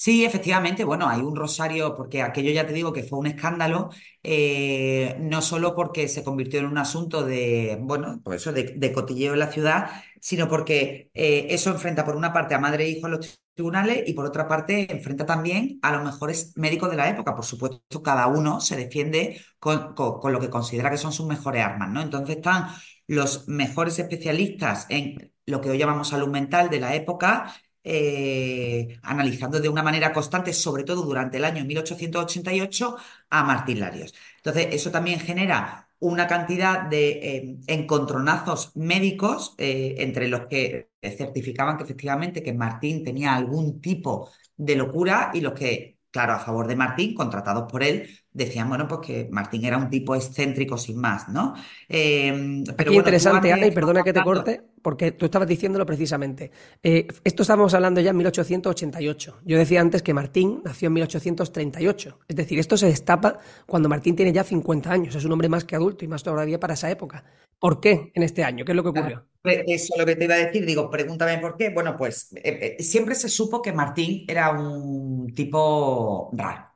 Sí, 0.00 0.24
efectivamente, 0.24 0.84
bueno, 0.84 1.08
hay 1.08 1.20
un 1.22 1.34
rosario, 1.34 1.92
porque 1.96 2.22
aquello 2.22 2.52
ya 2.52 2.64
te 2.64 2.72
digo 2.72 2.92
que 2.92 3.02
fue 3.02 3.18
un 3.18 3.26
escándalo, 3.26 3.90
eh, 4.22 5.16
no 5.18 5.42
solo 5.42 5.74
porque 5.74 6.06
se 6.06 6.22
convirtió 6.22 6.60
en 6.60 6.66
un 6.66 6.78
asunto 6.78 7.24
de, 7.24 7.76
bueno, 7.80 8.20
pues 8.22 8.40
eso, 8.42 8.52
de, 8.52 8.92
cotilleo 8.92 9.32
en 9.32 9.40
la 9.40 9.50
ciudad, 9.50 9.90
sino 10.20 10.48
porque 10.48 11.10
eh, 11.14 11.48
eso 11.50 11.70
enfrenta 11.70 12.04
por 12.04 12.14
una 12.14 12.32
parte 12.32 12.54
a 12.54 12.60
madre 12.60 12.84
e 12.84 12.90
hijo 12.90 13.06
en 13.08 13.12
los 13.14 13.40
tribunales 13.54 14.04
y 14.06 14.12
por 14.14 14.24
otra 14.24 14.46
parte 14.46 14.86
enfrenta 14.92 15.26
también 15.26 15.80
a 15.82 15.90
los 15.92 16.04
mejores 16.04 16.52
médicos 16.56 16.90
de 16.90 16.96
la 16.96 17.08
época. 17.08 17.34
Por 17.34 17.44
supuesto, 17.44 18.00
cada 18.02 18.28
uno 18.28 18.60
se 18.60 18.76
defiende 18.76 19.40
con, 19.58 19.94
con- 19.94 20.20
con 20.20 20.32
lo 20.32 20.38
que 20.38 20.48
considera 20.50 20.90
que 20.92 20.96
son 20.98 21.12
sus 21.12 21.26
mejores 21.26 21.64
armas, 21.64 21.90
¿no? 21.90 22.00
Entonces 22.02 22.36
están 22.36 22.68
los 23.08 23.48
mejores 23.48 23.98
especialistas 23.98 24.86
en 24.90 25.32
lo 25.46 25.60
que 25.60 25.70
hoy 25.70 25.78
llamamos 25.78 26.08
salud 26.08 26.28
mental 26.28 26.70
de 26.70 26.80
la 26.80 26.94
época 26.94 27.54
eh, 27.90 28.98
analizando 29.02 29.60
de 29.60 29.68
una 29.68 29.82
manera 29.82 30.12
constante, 30.12 30.52
sobre 30.52 30.84
todo 30.84 31.02
durante 31.02 31.38
el 31.38 31.44
año 31.44 31.64
1888, 31.64 32.96
a 33.30 33.44
Martín 33.44 33.80
Larios. 33.80 34.14
Entonces, 34.36 34.68
eso 34.72 34.90
también 34.90 35.20
genera 35.20 35.88
una 36.00 36.26
cantidad 36.26 36.82
de 36.82 37.08
eh, 37.36 37.56
encontronazos 37.66 38.76
médicos 38.76 39.54
eh, 39.58 39.96
entre 39.98 40.28
los 40.28 40.46
que 40.46 40.90
certificaban 41.02 41.76
que 41.78 41.84
efectivamente 41.84 42.42
que 42.42 42.52
Martín 42.52 43.04
tenía 43.04 43.34
algún 43.34 43.80
tipo 43.80 44.30
de 44.56 44.76
locura 44.76 45.30
y 45.34 45.40
los 45.40 45.54
que, 45.54 45.97
claro, 46.10 46.32
a 46.32 46.38
favor 46.38 46.66
de 46.66 46.76
Martín, 46.76 47.14
contratados 47.14 47.70
por 47.70 47.82
él, 47.82 48.08
decían, 48.32 48.68
bueno, 48.68 48.86
pues 48.86 49.00
que 49.00 49.28
Martín 49.30 49.64
era 49.64 49.76
un 49.76 49.90
tipo 49.90 50.14
excéntrico 50.14 50.78
sin 50.78 50.98
más, 50.98 51.28
¿no? 51.28 51.54
Eh, 51.88 52.62
pero 52.64 52.72
Aquí 52.72 52.84
bueno, 52.84 52.92
tú 52.92 52.98
interesante, 52.98 53.52
Ana, 53.52 53.66
y 53.66 53.70
perdona 53.70 54.02
que 54.02 54.12
te 54.12 54.22
corte, 54.22 54.62
porque 54.80 55.12
tú 55.12 55.26
estabas 55.26 55.48
diciéndolo 55.48 55.84
precisamente. 55.84 56.50
Eh, 56.82 57.06
esto 57.24 57.42
estábamos 57.42 57.74
hablando 57.74 58.00
ya 58.00 58.10
en 58.10 58.16
1888. 58.16 59.38
Yo 59.44 59.58
decía 59.58 59.80
antes 59.80 60.02
que 60.02 60.14
Martín 60.14 60.62
nació 60.64 60.86
en 60.86 60.94
1838. 60.94 62.18
Es 62.28 62.36
decir, 62.36 62.58
esto 62.58 62.76
se 62.76 62.86
destapa 62.86 63.38
cuando 63.66 63.88
Martín 63.88 64.16
tiene 64.16 64.32
ya 64.32 64.44
50 64.44 64.90
años. 64.90 65.14
Es 65.14 65.24
un 65.24 65.32
hombre 65.32 65.48
más 65.48 65.64
que 65.64 65.76
adulto 65.76 66.04
y 66.04 66.08
más 66.08 66.22
todavía 66.22 66.60
para 66.60 66.74
esa 66.74 66.90
época. 66.90 67.24
¿Por 67.58 67.80
qué 67.80 68.10
en 68.14 68.22
este 68.22 68.44
año? 68.44 68.64
¿Qué 68.64 68.72
es 68.72 68.76
lo 68.76 68.82
que 68.82 68.88
ocurrió? 68.90 69.28
Pues 69.42 69.62
Eso 69.66 69.94
es 69.94 69.98
lo 70.00 70.04
que 70.06 70.16
te 70.16 70.24
iba 70.24 70.34
a 70.34 70.38
decir, 70.38 70.66
digo, 70.66 70.90
pregúntame 70.90 71.38
por 71.38 71.56
qué. 71.56 71.70
Bueno, 71.70 71.96
pues 71.96 72.32
eh, 72.36 72.76
eh, 72.78 72.82
siempre 72.82 73.14
se 73.14 73.28
supo 73.28 73.62
que 73.62 73.72
Martín 73.72 74.24
era 74.28 74.50
un 74.50 75.32
tipo 75.34 76.30
raro. 76.34 76.66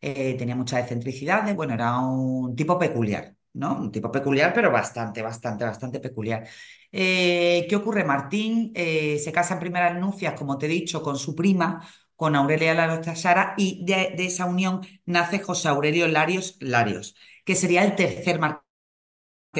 Eh, 0.00 0.36
tenía 0.38 0.56
muchas 0.56 0.80
excentricidades, 0.82 1.56
bueno, 1.56 1.74
era 1.74 1.98
un 2.00 2.56
tipo 2.56 2.78
peculiar, 2.78 3.36
¿no? 3.54 3.76
Un 3.78 3.92
tipo 3.92 4.12
peculiar, 4.12 4.52
pero 4.54 4.70
bastante, 4.72 5.22
bastante, 5.22 5.64
bastante 5.64 6.00
peculiar. 6.00 6.48
¿qué 6.92 7.74
ocurre? 7.76 8.04
Martín 8.04 8.72
se 8.74 9.32
casa 9.32 9.54
en 9.54 9.60
primeras 9.60 9.98
nupcias, 10.00 10.34
como 10.34 10.58
te 10.58 10.66
he 10.66 10.68
dicho, 10.68 11.02
con 11.02 11.18
su 11.18 11.34
prima, 11.36 11.86
con 12.16 12.36
Aurelia 12.36 12.74
Larios 12.74 13.02
Tasara, 13.02 13.54
y 13.58 13.84
de, 13.86 14.14
de 14.16 14.26
esa 14.26 14.46
unión 14.46 14.82
nace 15.06 15.40
José 15.40 15.68
Aurelio 15.68 16.08
Larios 16.08 16.56
Larios, 16.60 17.16
que 17.44 17.56
sería 17.56 17.84
el 17.84 17.96
tercer 17.96 18.38
marqués 18.40 18.62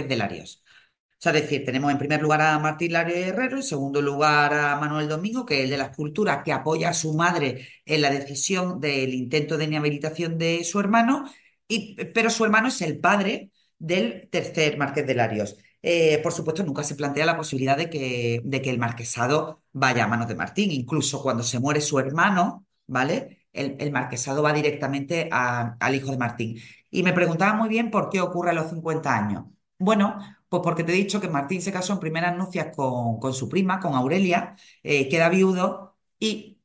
de 0.02 0.16
Larios. 0.16 0.62
O 1.18 1.22
sea, 1.24 1.32
es 1.32 1.42
decir, 1.42 1.64
tenemos 1.64 1.90
en 1.90 1.98
primer 1.98 2.20
lugar 2.22 2.42
a 2.42 2.58
Martín 2.58 2.92
Lario 2.92 3.16
Herrero, 3.16 3.56
en 3.56 3.62
segundo 3.62 4.02
lugar 4.02 4.52
a 4.52 4.76
Manuel 4.76 5.08
Domingo, 5.08 5.46
que 5.46 5.58
es 5.58 5.64
el 5.64 5.70
de 5.70 5.78
la 5.78 5.84
escultura, 5.86 6.42
que 6.42 6.52
apoya 6.52 6.90
a 6.90 6.94
su 6.94 7.14
madre 7.14 7.66
en 7.86 8.02
la 8.02 8.10
decisión 8.10 8.80
del 8.80 9.14
intento 9.14 9.56
de 9.56 9.64
inhabilitación 9.64 10.36
de 10.38 10.64
su 10.64 10.80
hermano, 10.80 11.24
y, 11.68 11.96
pero 12.14 12.30
su 12.30 12.44
hermano 12.44 12.68
es 12.68 12.82
el 12.82 12.98
padre 12.98 13.50
del 13.78 14.28
tercer 14.30 14.76
marqués 14.78 15.06
de 15.06 15.14
Larios. 15.14 15.56
Eh, 15.82 16.18
por 16.22 16.32
supuesto, 16.32 16.62
nunca 16.64 16.82
se 16.82 16.94
plantea 16.94 17.26
la 17.26 17.36
posibilidad 17.36 17.76
de 17.76 17.90
que, 17.90 18.40
de 18.44 18.62
que 18.62 18.70
el 18.70 18.78
marquesado 18.78 19.62
vaya 19.72 20.04
a 20.04 20.08
manos 20.08 20.28
de 20.28 20.34
Martín. 20.34 20.70
Incluso 20.72 21.22
cuando 21.22 21.42
se 21.42 21.58
muere 21.60 21.80
su 21.80 21.98
hermano, 21.98 22.66
¿vale? 22.86 23.46
El, 23.52 23.76
el 23.78 23.92
marquesado 23.92 24.42
va 24.42 24.52
directamente 24.52 25.28
al 25.30 25.94
hijo 25.94 26.10
de 26.10 26.18
Martín. 26.18 26.58
Y 26.90 27.02
me 27.02 27.12
preguntaba 27.12 27.54
muy 27.54 27.68
bien 27.68 27.90
por 27.90 28.08
qué 28.10 28.20
ocurre 28.20 28.50
a 28.50 28.52
los 28.54 28.70
50 28.70 29.14
años. 29.16 29.44
Bueno, 29.78 30.18
pues 30.48 30.62
porque 30.62 30.84
te 30.84 30.92
he 30.92 30.94
dicho 30.94 31.20
que 31.20 31.28
Martín 31.28 31.60
se 31.60 31.72
casó 31.72 31.92
en 31.92 32.00
primeras 32.00 32.36
nupcias 32.36 32.74
con, 32.74 33.34
su 33.34 33.48
prima, 33.48 33.80
con 33.80 33.94
Aurelia, 33.94 34.56
eh, 34.82 35.08
queda 35.08 35.28
viudo 35.28 35.96
y 36.18 36.60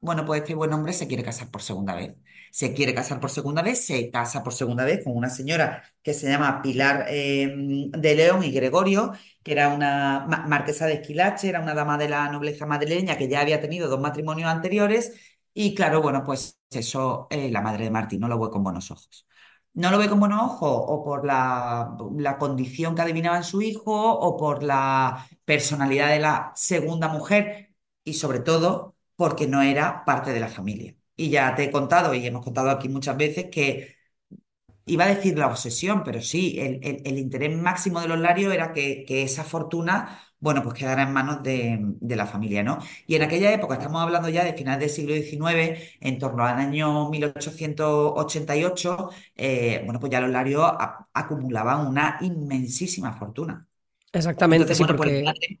bueno, 0.00 0.24
pues 0.26 0.42
este 0.42 0.54
buen 0.54 0.72
hombre 0.72 0.92
se 0.94 1.08
quiere 1.08 1.24
casar 1.24 1.50
por 1.50 1.62
segunda 1.62 1.94
vez. 1.96 2.16
Se 2.52 2.74
quiere 2.74 2.94
casar 2.94 3.20
por 3.20 3.30
segunda 3.30 3.62
vez, 3.62 3.84
se 3.86 4.10
casa 4.10 4.42
por 4.44 4.54
segunda 4.54 4.84
vez 4.84 5.04
con 5.04 5.16
una 5.16 5.30
señora 5.30 5.82
que 6.02 6.14
se 6.14 6.28
llama 6.28 6.62
Pilar 6.62 7.06
eh, 7.08 7.52
de 7.90 8.14
León 8.16 8.44
y 8.44 8.52
Gregorio, 8.52 9.12
que 9.44 9.52
era 9.52 9.68
una 9.74 10.26
ma- 10.28 10.46
marquesa 10.48 10.86
de 10.86 10.94
Esquilache, 10.94 11.48
era 11.50 11.60
una 11.60 11.74
dama 11.74 11.98
de 11.98 12.08
la 12.10 12.28
nobleza 12.30 12.66
madrileña 12.66 13.18
que 13.18 13.28
ya 13.28 13.40
había 13.42 13.60
tenido 13.60 13.88
dos 13.88 14.00
matrimonios 14.00 14.50
anteriores. 14.50 15.14
Y 15.54 15.74
claro, 15.74 16.02
bueno, 16.02 16.24
pues 16.24 16.60
eso 16.70 17.28
eh, 17.30 17.50
la 17.50 17.60
madre 17.62 17.84
de 17.84 17.90
Martín 17.90 18.20
no 18.20 18.28
lo 18.28 18.38
ve 18.40 18.50
con 18.50 18.64
buenos 18.64 18.90
ojos. 18.90 19.26
No 19.74 19.90
lo 19.90 19.98
ve 19.98 20.08
con 20.08 20.20
buenos 20.20 20.42
ojos 20.42 20.70
o 20.86 21.02
por 21.02 21.24
la, 21.24 21.96
la 22.16 22.36
condición 22.38 22.94
que 22.94 23.02
adivinaba 23.02 23.38
en 23.38 23.44
su 23.44 23.62
hijo 23.62 23.92
o 24.12 24.36
por 24.36 24.62
la 24.62 25.26
personalidad 25.46 26.10
de 26.10 26.18
la 26.20 26.52
segunda 26.54 27.08
mujer 27.08 27.74
y 28.04 28.14
sobre 28.14 28.40
todo 28.40 28.96
porque 29.16 29.46
no 29.46 29.62
era 29.62 30.04
parte 30.04 30.32
de 30.32 30.40
la 30.40 30.48
familia. 30.48 30.94
Y 31.16 31.30
ya 31.30 31.54
te 31.54 31.64
he 31.64 31.70
contado 31.70 32.12
y 32.14 32.26
hemos 32.26 32.44
contado 32.44 32.70
aquí 32.70 32.88
muchas 32.90 33.16
veces 33.16 33.46
que 33.50 33.96
iba 34.86 35.04
a 35.04 35.08
decir 35.08 35.38
la 35.38 35.46
obsesión, 35.48 36.02
pero 36.04 36.20
sí, 36.20 36.58
el, 36.60 36.80
el- 36.82 37.02
el 37.04 37.18
interés 37.18 37.56
máximo 37.56 38.00
de 38.00 38.08
los 38.08 38.18
Larios 38.18 38.52
era 38.54 38.72
que, 38.72 39.04
que 39.06 39.22
esa 39.22 39.44
fortuna, 39.44 40.20
bueno, 40.40 40.62
pues 40.62 40.74
quedara 40.74 41.02
en 41.02 41.12
manos 41.12 41.42
de, 41.42 41.78
de 41.80 42.16
la 42.16 42.26
familia, 42.26 42.62
¿no? 42.62 42.78
Y 43.06 43.14
en 43.14 43.22
aquella 43.22 43.52
época, 43.52 43.74
estamos 43.74 44.02
hablando 44.02 44.28
ya 44.28 44.44
de 44.44 44.54
finales 44.54 44.80
del 44.80 44.90
siglo 44.90 45.14
XIX, 45.14 45.78
en 46.00 46.18
torno 46.18 46.44
al 46.44 46.58
año 46.58 47.08
1888, 47.10 49.10
eh, 49.36 49.82
bueno, 49.84 50.00
pues 50.00 50.10
ya 50.12 50.20
los 50.20 50.30
Larios 50.30 50.62
a- 50.64 51.08
acumulaban 51.12 51.86
una 51.86 52.18
inmensísima 52.20 53.12
fortuna. 53.12 53.66
Exactamente, 54.12 54.50
Entonces, 54.50 54.74
sí, 54.74 54.78
bueno, 54.78 54.94
pues 54.96 54.96
porque 54.96 55.22
madre 55.24 55.60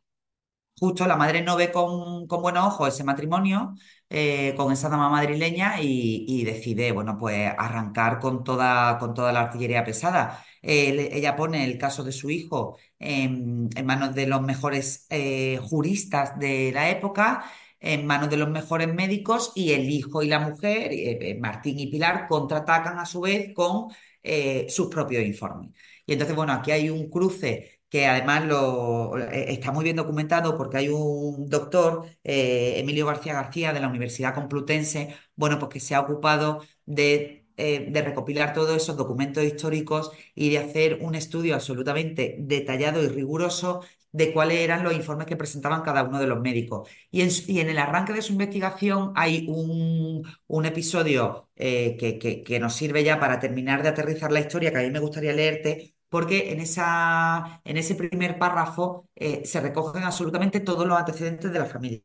Justo 0.78 1.06
la 1.06 1.16
madre 1.16 1.42
no 1.42 1.56
ve 1.56 1.70
con, 1.70 2.26
con 2.26 2.42
buenos 2.42 2.66
ojos 2.66 2.88
ese 2.88 3.04
matrimonio 3.04 3.74
eh, 4.14 4.54
con 4.56 4.72
esa 4.72 4.88
dama 4.90 5.08
madrileña 5.08 5.76
y, 5.80 6.44
decide, 6.44 6.92
bueno, 6.92 7.16
pues 7.18 7.50
arrancar 7.56 8.20
con 8.20 8.44
toda, 8.44 8.98
con 8.98 9.14
toda 9.14 9.32
la 9.32 9.40
artillería 9.42 9.84
pesada. 9.84 10.44
Él- 10.60 11.08
ella 11.12 11.34
pone 11.36 11.64
el 11.64 11.78
caso 11.78 12.04
de 12.04 12.12
su 12.12 12.30
hijo 12.30 12.78
en, 12.98 13.68
manos 13.84 14.14
de 14.14 14.26
los 14.26 14.42
mejores 14.42 15.06
eh, 15.10 15.58
juristas 15.62 16.38
de 16.38 16.70
la 16.72 16.90
época, 16.90 17.44
en 17.80 18.06
manos 18.06 18.30
de 18.30 18.36
los 18.36 18.48
mejores 18.50 18.92
médicos 18.92 19.52
y 19.54 19.72
el 19.72 19.88
hijo 19.90 20.22
y 20.22 20.28
la 20.28 20.38
mujer, 20.40 20.92
eh, 20.92 21.18
eh, 21.30 21.38
Martín 21.40 21.78
y 21.78 21.88
Pilar, 21.88 22.26
contraatacan 22.28 22.98
a 22.98 23.06
su 23.06 23.20
vez 23.22 23.52
con 23.54 23.88
eh, 24.22 24.66
sus 24.68 24.88
propios 24.88 25.24
informes. 25.24 25.70
Y 26.06 26.12
entonces, 26.12 26.36
bueno, 26.36 26.52
aquí 26.52 26.70
hay 26.70 26.90
un 26.90 27.08
cruce 27.10 27.80
que 27.92 28.06
además 28.06 28.46
lo, 28.46 29.18
eh, 29.18 29.52
está 29.52 29.70
muy 29.70 29.84
bien 29.84 29.96
documentado 29.96 30.56
porque 30.56 30.78
hay 30.78 30.88
un 30.88 31.46
doctor, 31.48 32.06
eh, 32.24 32.74
Emilio 32.78 33.04
García 33.06 33.34
García, 33.34 33.72
de 33.74 33.80
la 33.80 33.88
Universidad 33.88 34.34
Complutense, 34.34 35.14
bueno, 35.36 35.58
pues 35.58 35.70
que 35.72 35.80
se 35.80 35.94
ha 35.94 36.00
ocupado 36.00 36.62
de, 36.86 37.46
eh, 37.58 37.86
de 37.90 38.02
recopilar 38.02 38.54
todos 38.54 38.74
esos 38.76 38.96
documentos 38.96 39.44
históricos 39.44 40.10
y 40.34 40.48
de 40.50 40.58
hacer 40.58 41.00
un 41.02 41.14
estudio 41.14 41.54
absolutamente 41.54 42.36
detallado 42.40 43.02
y 43.02 43.08
riguroso 43.08 43.82
de 44.10 44.32
cuáles 44.32 44.58
eran 44.60 44.84
los 44.84 44.94
informes 44.94 45.26
que 45.26 45.36
presentaban 45.36 45.82
cada 45.82 46.02
uno 46.02 46.18
de 46.18 46.26
los 46.26 46.40
médicos. 46.40 46.88
Y 47.10 47.20
en, 47.22 47.28
y 47.46 47.60
en 47.60 47.68
el 47.70 47.78
arranque 47.78 48.12
de 48.14 48.22
su 48.22 48.32
investigación 48.32 49.12
hay 49.16 49.46
un, 49.48 50.22
un 50.46 50.66
episodio 50.66 51.48
que, 51.54 52.18
que 52.20 52.42
que 52.42 52.58
nos 52.60 52.74
sirve 52.74 53.04
ya 53.04 53.20
para 53.20 53.38
terminar 53.40 53.82
de 53.82 53.88
aterrizar 53.90 54.32
la 54.32 54.40
historia, 54.40 54.70
que 54.72 54.78
a 54.78 54.82
mí 54.82 54.90
me 54.90 54.98
gustaría 54.98 55.32
leerte 55.32 55.94
porque 56.12 56.52
en 56.52 56.60
esa, 56.60 57.62
en 57.64 57.78
ese 57.78 57.94
primer 57.94 58.38
párrafo 58.38 59.08
eh, 59.16 59.46
se 59.46 59.62
recogen 59.62 60.02
absolutamente 60.02 60.60
todos 60.60 60.86
los 60.86 60.98
antecedentes 60.98 61.50
de 61.50 61.58
la 61.58 61.64
familia. 61.64 62.02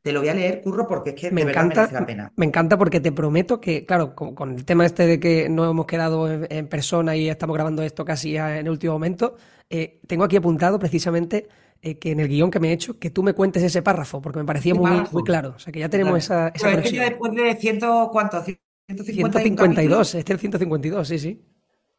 Te 0.00 0.10
lo 0.10 0.20
voy 0.20 0.30
a 0.30 0.34
leer, 0.34 0.62
Curro, 0.62 0.86
porque 0.88 1.10
es 1.10 1.16
que 1.16 1.30
me 1.30 1.42
de 1.42 1.48
verdad 1.48 1.64
merece 1.64 1.80
encanta, 1.82 2.00
la 2.00 2.06
pena. 2.06 2.32
me 2.34 2.46
encanta 2.46 2.78
porque 2.78 3.00
te 3.00 3.12
prometo 3.12 3.60
que, 3.60 3.84
claro, 3.84 4.14
con, 4.14 4.34
con 4.34 4.54
el 4.54 4.64
tema 4.64 4.86
este 4.86 5.06
de 5.06 5.20
que 5.20 5.50
no 5.50 5.68
hemos 5.68 5.84
quedado 5.84 6.32
en, 6.32 6.46
en 6.48 6.66
persona 6.66 7.14
y 7.14 7.28
estamos 7.28 7.52
grabando 7.52 7.82
esto 7.82 8.06
casi 8.06 8.38
en 8.38 8.46
el 8.46 8.70
último 8.70 8.94
momento, 8.94 9.36
eh, 9.68 10.00
tengo 10.06 10.24
aquí 10.24 10.36
apuntado 10.36 10.78
precisamente 10.78 11.46
eh, 11.82 11.98
que 11.98 12.12
en 12.12 12.20
el 12.20 12.28
guion 12.28 12.50
que 12.50 12.58
me 12.58 12.70
he 12.70 12.72
hecho, 12.72 12.98
que 12.98 13.10
tú 13.10 13.22
me 13.22 13.34
cuentes 13.34 13.62
ese 13.62 13.82
párrafo, 13.82 14.22
porque 14.22 14.38
me 14.38 14.46
parecía 14.46 14.72
¿Qué 14.72 14.78
muy, 14.78 15.24
claro. 15.24 15.52
O 15.56 15.58
sea, 15.58 15.70
que 15.74 15.80
ya 15.80 15.90
tenemos 15.90 16.16
esa, 16.16 16.48
esa 16.54 16.68
Pero 16.68 16.80
es 16.80 16.90
que 16.90 17.00
después 17.00 17.34
de 17.34 17.54
ciento, 17.56 18.08
¿cuánto? 18.10 18.42
151 18.42 19.30
capítulos, 19.30 20.08
152, 20.08 20.14
este 20.14 20.32
es 20.32 20.36
el 20.36 20.40
152, 20.40 21.08
sí, 21.08 21.18
sí. 21.18 21.42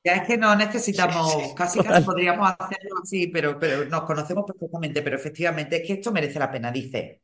Ya 0.04 0.16
es 0.18 0.28
que 0.28 0.38
no 0.38 0.56
necesitamos, 0.56 1.54
casi 1.56 1.82
casi 1.82 2.02
podríamos 2.02 2.52
hacerlo 2.60 2.96
así, 3.04 3.28
pero, 3.28 3.60
pero 3.60 3.86
nos 3.86 4.04
conocemos 4.04 4.46
perfectamente, 4.46 5.02
pero 5.02 5.16
efectivamente 5.18 5.78
es 5.82 5.88
que 5.88 5.94
esto 5.94 6.12
merece 6.12 6.40
la 6.40 6.52
pena, 6.52 6.72
dice. 6.72 7.22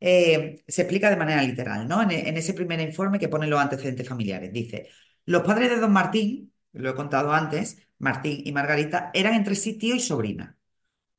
eh, 0.00 0.64
se 0.68 0.82
explica 0.82 1.10
de 1.10 1.16
manera 1.16 1.42
literal, 1.42 1.88
¿no? 1.88 2.02
En, 2.02 2.10
en 2.12 2.36
ese 2.36 2.54
primer 2.54 2.80
informe 2.80 3.18
que 3.18 3.28
pone 3.28 3.46
los 3.46 3.60
antecedentes 3.60 4.08
familiares. 4.08 4.52
Dice, 4.52 4.88
los 5.26 5.42
padres 5.42 5.70
de 5.70 5.78
don 5.78 5.92
Martín, 5.92 6.52
lo 6.72 6.90
he 6.90 6.94
contado 6.94 7.32
antes, 7.32 7.78
Martín 7.98 8.42
y 8.44 8.52
Margarita, 8.52 9.10
eran 9.14 9.34
entre 9.34 9.54
sí 9.56 9.78
tío 9.78 9.94
y 9.96 10.00
sobrina. 10.00 10.58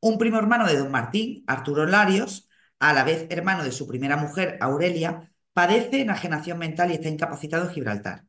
Un 0.02 0.18
primo 0.20 0.38
hermano 0.40 0.68
de 0.68 0.78
don 0.78 0.92
Martín, 0.92 1.44
Arturo 1.48 1.86
Larios, 1.88 2.50
a 2.80 2.94
la 2.94 3.04
vez 3.04 3.28
hermano 3.30 3.64
de 3.64 3.72
su 3.72 3.88
primera 3.88 4.18
mujer, 4.18 4.58
Aurelia, 4.62 5.32
padece 5.54 6.02
enajenación 6.02 6.60
mental 6.60 6.92
y 6.92 6.96
está 6.96 7.10
incapacitado 7.10 7.66
en 7.68 7.72
Gibraltar 7.74 8.26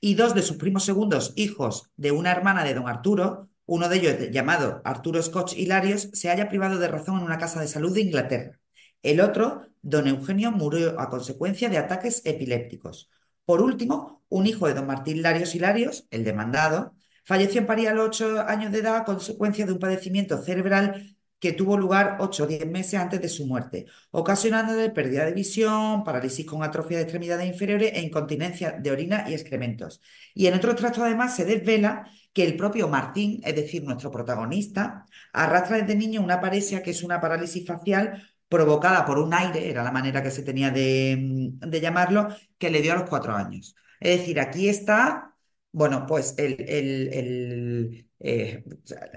y 0.00 0.14
dos 0.14 0.34
de 0.34 0.42
sus 0.42 0.56
primos 0.56 0.84
segundos, 0.84 1.32
hijos 1.36 1.90
de 1.96 2.12
una 2.12 2.32
hermana 2.32 2.64
de 2.64 2.74
don 2.74 2.88
Arturo, 2.88 3.48
uno 3.66 3.88
de 3.88 3.96
ellos 3.96 4.30
llamado 4.32 4.80
Arturo 4.84 5.22
Scotch 5.22 5.56
Hilarios, 5.56 6.10
se 6.12 6.28
halla 6.28 6.48
privado 6.48 6.78
de 6.78 6.88
razón 6.88 7.18
en 7.18 7.24
una 7.24 7.38
casa 7.38 7.60
de 7.60 7.68
salud 7.68 7.94
de 7.94 8.00
Inglaterra. 8.00 8.58
El 9.02 9.20
otro, 9.20 9.66
don 9.82 10.08
Eugenio, 10.08 10.50
murió 10.50 10.98
a 10.98 11.08
consecuencia 11.08 11.68
de 11.68 11.78
ataques 11.78 12.22
epilépticos. 12.24 13.10
Por 13.44 13.62
último, 13.62 14.22
un 14.28 14.46
hijo 14.46 14.66
de 14.66 14.74
don 14.74 14.86
Martín 14.86 15.22
Larios 15.22 15.54
Hilarios, 15.54 16.06
el 16.10 16.24
demandado, 16.24 16.94
falleció 17.24 17.60
en 17.60 17.66
París 17.66 17.88
a 17.88 17.94
los 17.94 18.06
ocho 18.08 18.40
años 18.40 18.72
de 18.72 18.78
edad 18.78 18.96
a 18.96 19.04
consecuencia 19.04 19.66
de 19.66 19.72
un 19.72 19.78
padecimiento 19.78 20.38
cerebral 20.38 21.16
que 21.40 21.52
tuvo 21.52 21.76
lugar 21.76 22.18
ocho 22.20 22.44
o 22.44 22.46
diez 22.46 22.66
meses 22.66 23.00
antes 23.00 23.20
de 23.20 23.28
su 23.28 23.46
muerte, 23.46 23.86
ocasionándole 24.10 24.90
pérdida 24.90 25.24
de 25.24 25.32
visión, 25.32 26.04
parálisis 26.04 26.46
con 26.46 26.62
atrofia 26.62 26.98
de 26.98 27.04
extremidades 27.04 27.48
inferiores 27.48 27.92
e 27.94 28.02
incontinencia 28.02 28.72
de 28.72 28.90
orina 28.90 29.24
y 29.28 29.32
excrementos. 29.34 30.00
Y 30.34 30.46
en 30.46 30.54
otro 30.54 30.70
extracto 30.72 31.02
además 31.02 31.34
se 31.34 31.44
desvela 31.44 32.08
que 32.32 32.44
el 32.44 32.56
propio 32.56 32.88
Martín, 32.88 33.40
es 33.44 33.56
decir, 33.56 33.82
nuestro 33.82 34.10
protagonista, 34.10 35.06
arrastra 35.32 35.78
desde 35.78 35.96
niño 35.96 36.20
una 36.22 36.40
paresia 36.40 36.82
que 36.82 36.90
es 36.90 37.02
una 37.02 37.20
parálisis 37.20 37.66
facial 37.66 38.22
provocada 38.48 39.04
por 39.06 39.18
un 39.18 39.32
aire, 39.32 39.70
era 39.70 39.82
la 39.82 39.92
manera 39.92 40.22
que 40.22 40.30
se 40.30 40.42
tenía 40.42 40.70
de, 40.70 41.52
de 41.54 41.80
llamarlo, 41.80 42.28
que 42.58 42.70
le 42.70 42.82
dio 42.82 42.92
a 42.92 42.96
los 42.96 43.08
cuatro 43.08 43.34
años. 43.34 43.74
Es 44.00 44.18
decir, 44.20 44.40
aquí 44.40 44.68
está, 44.68 45.29
bueno, 45.72 46.06
pues 46.06 46.34
eh, 46.38 48.04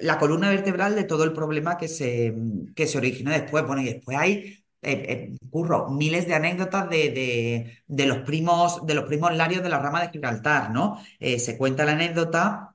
la 0.01 0.17
columna 0.19 0.49
vertebral 0.49 0.95
de 0.95 1.03
todo 1.03 1.23
el 1.23 1.33
problema 1.33 1.77
que 1.77 1.87
se, 1.87 2.33
que 2.75 2.87
se 2.87 2.97
originó 2.97 3.31
después. 3.31 3.65
Bueno, 3.65 3.81
y 3.81 3.85
después 3.85 4.17
hay, 4.17 4.65
eh, 4.81 4.81
eh, 4.81 5.35
curro, 5.49 5.89
miles 5.91 6.27
de 6.27 6.35
anécdotas 6.35 6.89
de, 6.89 7.81
de, 7.87 8.05
los 8.05 8.19
primos, 8.19 8.85
de 8.85 8.93
los 8.95 9.05
primos 9.05 9.33
larios 9.35 9.63
de 9.63 9.69
la 9.69 9.79
rama 9.79 10.01
de 10.01 10.09
Gibraltar, 10.11 10.71
¿no? 10.71 10.99
Se 11.19 11.57
cuenta 11.57 11.85
la 11.85 11.93
anécdota. 11.93 12.69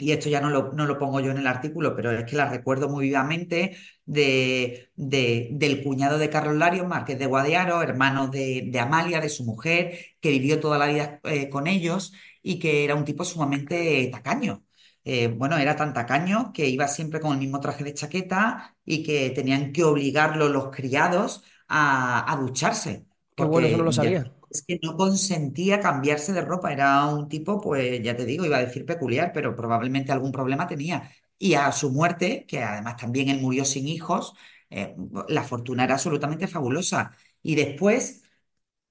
Y 0.00 0.12
esto 0.12 0.28
ya 0.28 0.40
no 0.40 0.48
lo, 0.50 0.72
no 0.74 0.86
lo 0.86 0.96
pongo 0.96 1.18
yo 1.18 1.32
en 1.32 1.38
el 1.38 1.46
artículo, 1.48 1.96
pero 1.96 2.12
es 2.12 2.24
que 2.24 2.36
la 2.36 2.48
recuerdo 2.48 2.88
muy 2.88 3.06
vivamente 3.06 3.76
de, 4.04 4.90
de- 4.94 5.48
del 5.52 5.82
cuñado 5.82 6.18
de 6.18 6.30
Carlos 6.30 6.54
Larios, 6.54 6.86
Marqués 6.86 7.18
de 7.18 7.26
Guadiaro, 7.26 7.82
hermano 7.82 8.28
de, 8.28 8.68
de 8.70 8.78
Amalia, 8.80 9.20
de 9.20 9.28
su 9.28 9.44
mujer, 9.44 9.98
que 10.20 10.30
vivió 10.30 10.60
toda 10.60 10.78
la 10.78 10.86
vida 10.86 11.20
con 11.50 11.66
ellos 11.66 12.12
y 12.42 12.58
que 12.58 12.84
era 12.84 12.94
un 12.94 13.04
tipo 13.04 13.24
sumamente 13.24 14.08
tacaño. 14.12 14.64
Eh, 15.04 15.28
bueno, 15.28 15.56
era 15.56 15.76
tan 15.76 15.92
tacaño 15.94 16.52
que 16.52 16.66
iba 16.68 16.86
siempre 16.88 17.20
con 17.20 17.32
el 17.32 17.38
mismo 17.38 17.60
traje 17.60 17.84
de 17.84 17.94
chaqueta 17.94 18.76
y 18.84 19.02
que 19.02 19.30
tenían 19.30 19.72
que 19.72 19.84
obligarlo 19.84 20.48
los 20.48 20.70
criados 20.70 21.42
a, 21.68 22.30
a 22.32 22.36
ducharse, 22.36 23.06
Qué 23.34 23.44
bueno, 23.44 23.66
eso 23.68 23.78
no 23.78 23.84
porque 23.84 23.84
lo 23.84 23.92
ya 23.96 24.10
sabía. 24.10 24.34
es 24.50 24.62
que 24.66 24.78
no 24.82 24.96
consentía 24.96 25.80
cambiarse 25.80 26.32
de 26.32 26.40
ropa. 26.42 26.72
Era 26.72 27.06
un 27.06 27.28
tipo, 27.28 27.60
pues 27.60 28.02
ya 28.02 28.16
te 28.16 28.24
digo, 28.24 28.44
iba 28.44 28.56
a 28.58 28.60
decir 28.64 28.84
peculiar, 28.86 29.32
pero 29.32 29.54
probablemente 29.56 30.12
algún 30.12 30.32
problema 30.32 30.66
tenía. 30.66 31.10
Y 31.38 31.54
a 31.54 31.70
su 31.72 31.90
muerte, 31.90 32.44
que 32.46 32.62
además 32.62 32.96
también 32.96 33.28
él 33.28 33.40
murió 33.40 33.64
sin 33.64 33.86
hijos, 33.88 34.34
eh, 34.70 34.94
la 35.28 35.44
fortuna 35.44 35.84
era 35.84 35.94
absolutamente 35.94 36.46
fabulosa. 36.48 37.12
Y 37.42 37.54
después... 37.54 38.22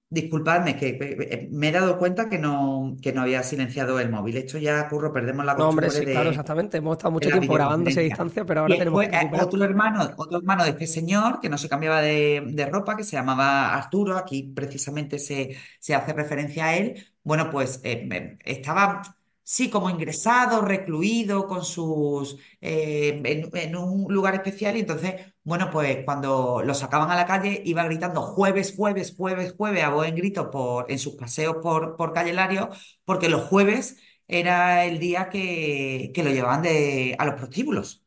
Disculpadme, 0.09 0.77
que 0.77 0.97
que 0.97 1.47
me 1.51 1.69
he 1.69 1.71
dado 1.73 1.97
cuenta 1.99 2.29
que 2.29 2.39
no, 2.39 2.95
que 3.01 3.11
no 3.13 3.21
había 3.21 3.43
silenciado 3.43 3.99
el 3.99 4.09
móvil. 4.09 4.37
Esto 4.37 4.57
ya, 4.57 4.87
Curro, 4.89 5.11
perdemos 5.13 5.45
la 5.45 5.55
No, 5.55 5.69
hombre, 5.69 5.89
costumbre 5.89 5.91
sí, 5.91 6.05
claro, 6.07 6.29
de, 6.29 6.29
exactamente. 6.29 6.77
Hemos 6.77 6.93
estado 6.97 7.11
mucho 7.11 7.31
tiempo 7.31 7.53
grabándose 7.53 7.99
a 8.01 8.03
distancia, 8.03 8.45
pero 8.45 8.61
Y 8.65 8.73
ahora 8.73 8.77
tenemos 8.77 9.01
después 9.01 9.09
que 9.09 9.17
eh, 9.21 9.31
otro 9.39 9.63
hermano, 9.63 10.13
otro 10.17 10.39
hermano 10.39 10.63
de 10.65 10.71
este 10.71 10.87
señor 10.87 11.39
que 11.39 11.49
no 11.49 11.57
se 11.57 11.69
cambiaba 11.69 12.01
de, 12.01 12.43
de 12.47 12.65
ropa, 12.65 12.97
que 12.97 13.03
se 13.05 13.15
llamaba 13.15 13.73
Arturo, 13.73 14.17
aquí 14.17 14.43
precisamente 14.43 15.19
se, 15.19 15.55
se 15.79 15.95
hace 15.95 16.11
referencia 16.13 16.65
a 16.67 16.75
él. 16.77 17.05
Bueno, 17.23 17.49
pues 17.49 17.79
eh, 17.83 18.07
eh, 18.11 18.37
estaba 18.45 19.01
sí, 19.47 19.69
como 19.69 19.89
ingresado, 19.89 20.61
recluido, 20.61 21.47
con 21.47 21.63
sus, 21.63 22.37
eh, 22.61 23.21
en, 23.23 23.49
en 23.57 23.75
un 23.75 24.13
lugar 24.13 24.35
especial. 24.35 24.75
Y 24.77 24.81
entonces, 24.81 25.15
bueno, 25.43 25.69
pues 25.71 25.99
cuando 26.05 26.61
lo 26.63 26.73
sacaban 26.73 27.09
a 27.11 27.15
la 27.15 27.25
calle, 27.25 27.61
iba 27.65 27.83
gritando 27.85 28.21
jueves, 28.21 28.73
jueves, 28.75 29.13
jueves, 29.15 29.53
jueves, 29.57 29.83
a 29.83 29.89
voz 29.89 30.07
en 30.07 30.15
grito 30.15 30.51
por, 30.51 30.91
en 30.91 30.99
sus 30.99 31.15
paseos 31.15 31.57
por, 31.61 31.95
por 31.95 32.13
Calle 32.13 32.33
Lario, 32.33 32.69
porque 33.05 33.29
los 33.29 33.43
jueves 33.45 33.97
era 34.27 34.85
el 34.85 34.99
día 34.99 35.29
que, 35.29 36.11
que 36.13 36.23
lo 36.23 36.31
llevaban 36.31 36.61
de, 36.61 37.15
a 37.19 37.25
los 37.25 37.35
prostíbulos. 37.35 38.03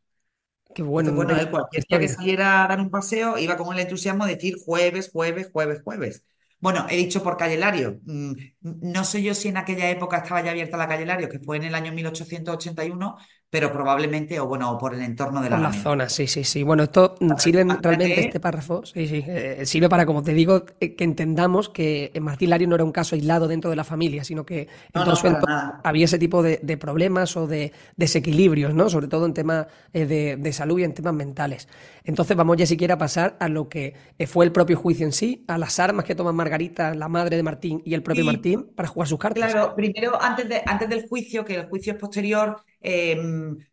Qué 0.75 0.83
Entonces, 0.99 1.15
bueno, 1.17 1.37
él 1.37 1.51
cualquier 1.51 1.85
día 1.89 1.99
que 1.99 2.09
saliera 2.09 2.65
a 2.65 2.69
dar 2.69 2.81
un 2.81 2.91
paseo 2.91 3.39
iba 3.39 3.57
con 3.57 3.73
el 3.75 3.81
entusiasmo 3.81 4.27
de 4.27 4.35
decir 4.37 4.57
jueves, 4.65 5.11
jueves, 5.13 5.51
jueves, 5.53 5.83
jueves. 5.83 6.25
Bueno, 6.61 6.87
he 6.91 6.97
dicho 6.97 7.23
por 7.23 7.37
Calle 7.37 7.57
Lario. 7.57 8.01
Mm, 8.05 8.33
No 8.61 9.05
sé 9.05 9.23
yo 9.23 9.35
si 9.35 9.49
en 9.49 9.57
aquella 9.57 9.89
época 9.91 10.19
estaba 10.19 10.43
ya 10.43 10.51
abierta 10.51 10.77
la 10.77 10.89
Calle 10.89 11.07
Lario, 11.07 11.29
que 11.29 11.39
fue 11.41 11.57
en 11.57 11.65
el 11.65 11.75
año 11.75 11.93
1881, 11.93 13.17
pero 13.51 13.73
probablemente, 13.73 14.39
o 14.41 14.47
bueno, 14.47 14.71
o 14.73 14.79
por 14.79 14.95
el 14.95 15.03
entorno 15.03 15.43
de 15.43 15.51
la 15.51 15.59
la 15.59 15.73
zona, 15.73 16.09
sí, 16.09 16.29
sí, 16.29 16.45
sí. 16.45 16.63
Bueno, 16.63 16.85
esto 16.85 17.17
sirve 17.37 17.65
realmente 17.83 18.21
este 18.21 18.39
párrafo, 18.39 18.85
sí, 18.87 19.09
sí, 19.09 19.25
eh, 19.27 19.67
sirve 19.67 19.89
para, 19.89 20.07
como 20.07 20.23
te 20.23 20.33
digo, 20.35 20.65
eh, 20.79 20.95
que 20.95 21.03
entendamos 21.03 21.69
que 21.69 22.13
Martín 22.21 22.51
Lario 22.51 22.69
no 22.69 22.77
era 22.77 22.85
un 22.85 22.93
caso 22.93 23.17
aislado 23.17 23.49
dentro 23.49 23.69
de 23.69 23.75
la 23.77 23.83
familia, 23.83 24.23
sino 24.23 24.47
que 24.47 24.69
en 24.95 25.03
no, 25.05 25.05
todo 25.05 25.17
no, 25.31 25.41
nada. 25.47 25.81
había 25.83 26.05
ese 26.05 26.19
tipo 26.19 26.43
de, 26.45 26.61
de 26.63 26.77
problemas 26.77 27.37
o 27.37 27.49
de 27.49 27.73
desequilibrios, 27.97 28.73
¿no? 28.73 28.89
Sobre 28.89 29.09
todo 29.09 29.27
en 29.27 29.35
temas 29.35 29.67
eh, 29.93 30.07
de, 30.07 30.37
de 30.37 30.53
salud 30.53 30.79
y 30.79 30.85
en 30.85 30.95
temas 30.95 31.15
mentales. 31.15 31.67
Entonces 32.05 32.37
vamos 32.37 32.57
ya 32.57 32.67
siquiera 32.67 32.95
a 32.95 32.99
pasar 32.99 33.37
a 33.41 33.49
lo 33.49 33.69
que 33.69 33.95
eh, 34.19 34.27
fue 34.27 34.45
el 34.45 34.53
propio 34.53 34.77
juicio 34.77 35.07
en 35.07 35.13
sí, 35.13 35.45
a 35.49 35.59
las 35.59 35.79
armas 35.81 36.05
que 36.05 36.15
toman 36.15 36.37
Margarita, 36.37 36.95
la 36.95 37.09
madre 37.09 37.37
de 37.37 37.43
Martín 37.43 37.83
y 37.85 37.95
el 37.95 38.03
propio 38.03 38.25
Martín 38.25 38.71
para 38.75 38.89
jugar 38.89 39.09
sus 39.09 39.19
cartas. 39.19 39.53
claro, 39.53 39.75
primero, 39.75 40.21
antes 40.21 40.49
de, 40.49 40.63
antes 40.67 40.89
del 40.89 41.09
juicio, 41.09 41.45
que 41.45 41.55
el 41.55 41.67
juicio 41.69 41.93
es 41.93 41.99
posterior, 41.99 42.63
eh, 42.81 43.17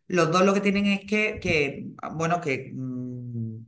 los 0.08 0.30
dos 0.32 0.44
lo 0.44 0.54
que 0.54 0.60
tienen 0.60 0.86
es 0.86 1.00
que, 1.06 1.38
que, 1.40 1.88
bueno, 2.14 2.40
que, 2.40 2.72
mm, 2.74 3.58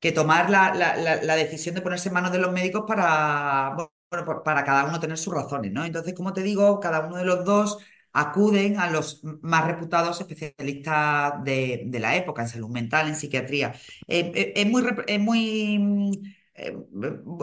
que 0.00 0.12
tomar 0.12 0.50
la, 0.50 0.74
la- 0.74 0.96
la- 1.22 1.36
decisión 1.36 1.74
de 1.74 1.80
ponerse 1.82 2.08
en 2.08 2.14
manos 2.14 2.32
de 2.32 2.38
los 2.38 2.52
médicos 2.52 2.84
para, 2.86 3.74
bueno, 4.10 4.42
para 4.44 4.64
cada 4.64 4.84
uno 4.84 5.00
tener 5.00 5.16
sus 5.18 5.32
razones, 5.34 5.72
¿no? 5.72 5.84
Entonces, 5.84 6.14
como 6.14 6.32
te 6.32 6.42
digo, 6.42 6.78
cada 6.80 7.00
uno 7.06 7.16
de 7.16 7.24
los 7.24 7.44
dos 7.44 7.78
acuden 8.12 8.78
a 8.78 8.90
los 8.90 9.22
más 9.42 9.66
reputados 9.66 10.20
especialistas 10.20 11.42
de, 11.44 11.82
de 11.86 12.00
la 12.00 12.16
época 12.16 12.42
en 12.42 12.48
salud 12.48 12.68
mental, 12.68 13.08
en 13.08 13.16
psiquiatría. 13.16 13.72
Eh, 14.06 14.30
eh, 14.34 14.52
es 14.56 14.66
muy, 14.66 14.84
es 15.06 15.20
muy, 15.20 15.78
mm, 15.78 16.12
eh, 16.54 16.76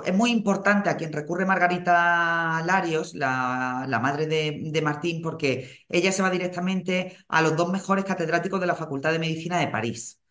es 0.05 0.13
muy 0.15 0.31
importante 0.31 0.89
a 0.89 0.95
quien 0.97 1.11
recurre 1.11 1.45
Margarita 1.45 2.63
Larios, 2.65 3.13
la, 3.13 3.99
madre 4.01 4.25
de, 4.27 4.81
Martín, 4.81 5.21
porque 5.21 5.69
ella 5.89 6.11
se 6.11 6.21
va 6.21 6.29
directamente 6.29 7.17
a 7.27 7.41
los 7.41 7.55
dos 7.57 7.71
mejores 7.71 8.05
catedráticos 8.05 8.59
de 8.61 8.67
la 8.67 8.75
Facultad 8.75 9.11
de 9.11 9.19
Medicina 9.19 9.59
de 9.59 9.67
París. 9.67 10.21